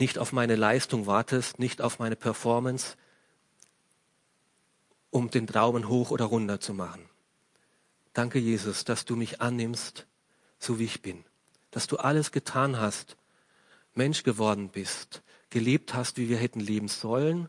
nicht 0.00 0.18
auf 0.18 0.32
meine 0.32 0.56
Leistung 0.56 1.06
wartest, 1.06 1.60
nicht 1.60 1.80
auf 1.80 2.00
meine 2.00 2.16
Performance, 2.16 2.96
um 5.10 5.30
den 5.30 5.46
Daumen 5.46 5.88
hoch 5.88 6.10
oder 6.10 6.26
runter 6.26 6.60
zu 6.60 6.74
machen. 6.74 7.08
Danke, 8.12 8.38
Jesus, 8.38 8.84
dass 8.84 9.04
du 9.04 9.16
mich 9.16 9.40
annimmst, 9.40 10.06
so 10.58 10.78
wie 10.78 10.84
ich 10.84 11.02
bin, 11.02 11.24
dass 11.70 11.86
du 11.86 11.96
alles 11.96 12.32
getan 12.32 12.78
hast, 12.78 13.16
Mensch 13.94 14.22
geworden 14.22 14.68
bist, 14.68 15.22
gelebt 15.50 15.94
hast, 15.94 16.16
wie 16.16 16.28
wir 16.28 16.36
hätten 16.36 16.60
leben 16.60 16.88
sollen, 16.88 17.48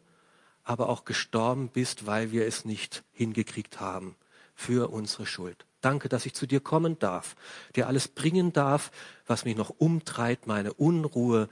aber 0.63 0.89
auch 0.89 1.06
gestorben 1.06 1.69
bist, 1.69 2.06
weil 2.06 2.32
wir 2.32 2.45
es 2.45 2.65
nicht 2.65 3.04
hingekriegt 3.12 3.80
haben 3.80 4.15
für 4.56 4.91
unsere 4.91 5.26
Schuld. 5.26 5.65
Danke, 5.82 6.10
dass 6.10 6.28
ich 6.28 6.34
zu 6.36 6.45
dir 6.45 6.60
kommen 6.60 7.00
darf, 7.00 7.36
dir 7.76 7.88
alles 7.88 8.08
bringen 8.08 8.54
darf, 8.54 8.91
was 9.26 9.45
mich 9.45 9.56
noch 9.56 9.69
umtreibt, 9.69 10.45
meine 10.45 10.74
Unruhe, 10.74 11.50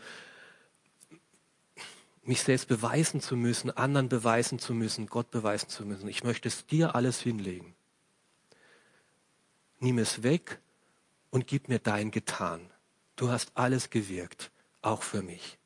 mich 2.23 2.41
selbst 2.41 2.67
beweisen 2.67 3.21
zu 3.21 3.35
müssen, 3.35 3.71
anderen 3.71 4.09
beweisen 4.09 4.59
zu 4.59 4.73
müssen, 4.73 5.07
Gott 5.07 5.31
beweisen 5.31 5.69
zu 5.69 5.85
müssen. 5.85 6.07
Ich 6.07 6.23
möchte 6.23 6.47
es 6.47 6.65
dir 6.65 6.95
alles 6.95 7.19
hinlegen. 7.19 7.75
Nimm 9.79 9.97
es 9.97 10.23
weg 10.23 10.59
und 11.29 11.47
gib 11.47 11.69
mir 11.69 11.79
dein 11.79 12.11
Getan. 12.11 12.61
Du 13.15 13.29
hast 13.29 13.51
alles 13.55 13.89
gewirkt, 13.89 14.51
auch 14.81 15.03
für 15.03 15.21
mich. 15.21 15.57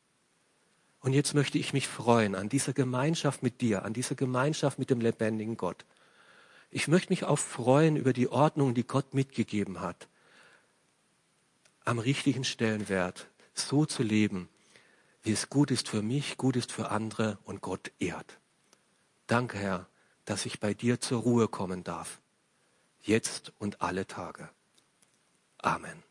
Und 0.99 1.13
jetzt 1.13 1.33
möchte 1.33 1.57
ich 1.57 1.73
mich 1.73 1.87
freuen 1.87 2.33
an 2.33 2.47
dieser 2.47 2.73
Gemeinschaft 2.73 3.43
mit 3.43 3.59
dir, 3.59 3.83
an 3.83 3.93
dieser 3.93 4.15
Gemeinschaft 4.15 4.79
mit 4.79 4.89
dem 4.89 5.01
lebendigen 5.01 5.57
Gott. 5.57 5.85
Ich 6.71 6.87
möchte 6.87 7.11
mich 7.11 7.25
auch 7.25 7.37
freuen 7.37 7.97
über 7.97 8.13
die 8.13 8.29
Ordnung, 8.29 8.73
die 8.73 8.87
Gott 8.87 9.13
mitgegeben 9.13 9.81
hat, 9.81 10.07
am 11.83 11.99
richtigen 11.99 12.43
Stellenwert 12.43 13.27
so 13.53 13.85
zu 13.85 14.01
leben, 14.01 14.49
wie 15.23 15.31
es 15.31 15.49
gut 15.49 15.71
ist 15.71 15.89
für 15.89 16.01
mich, 16.01 16.37
gut 16.37 16.55
ist 16.55 16.71
für 16.71 16.91
andere 16.91 17.39
und 17.43 17.61
Gott 17.61 17.91
ehrt. 17.99 18.39
Danke, 19.27 19.57
Herr, 19.57 19.87
dass 20.25 20.45
ich 20.45 20.59
bei 20.59 20.73
dir 20.73 20.99
zur 20.99 21.21
Ruhe 21.21 21.47
kommen 21.47 21.83
darf, 21.83 22.21
jetzt 23.01 23.53
und 23.57 23.81
alle 23.81 24.05
Tage. 24.05 24.49
Amen. 25.57 26.03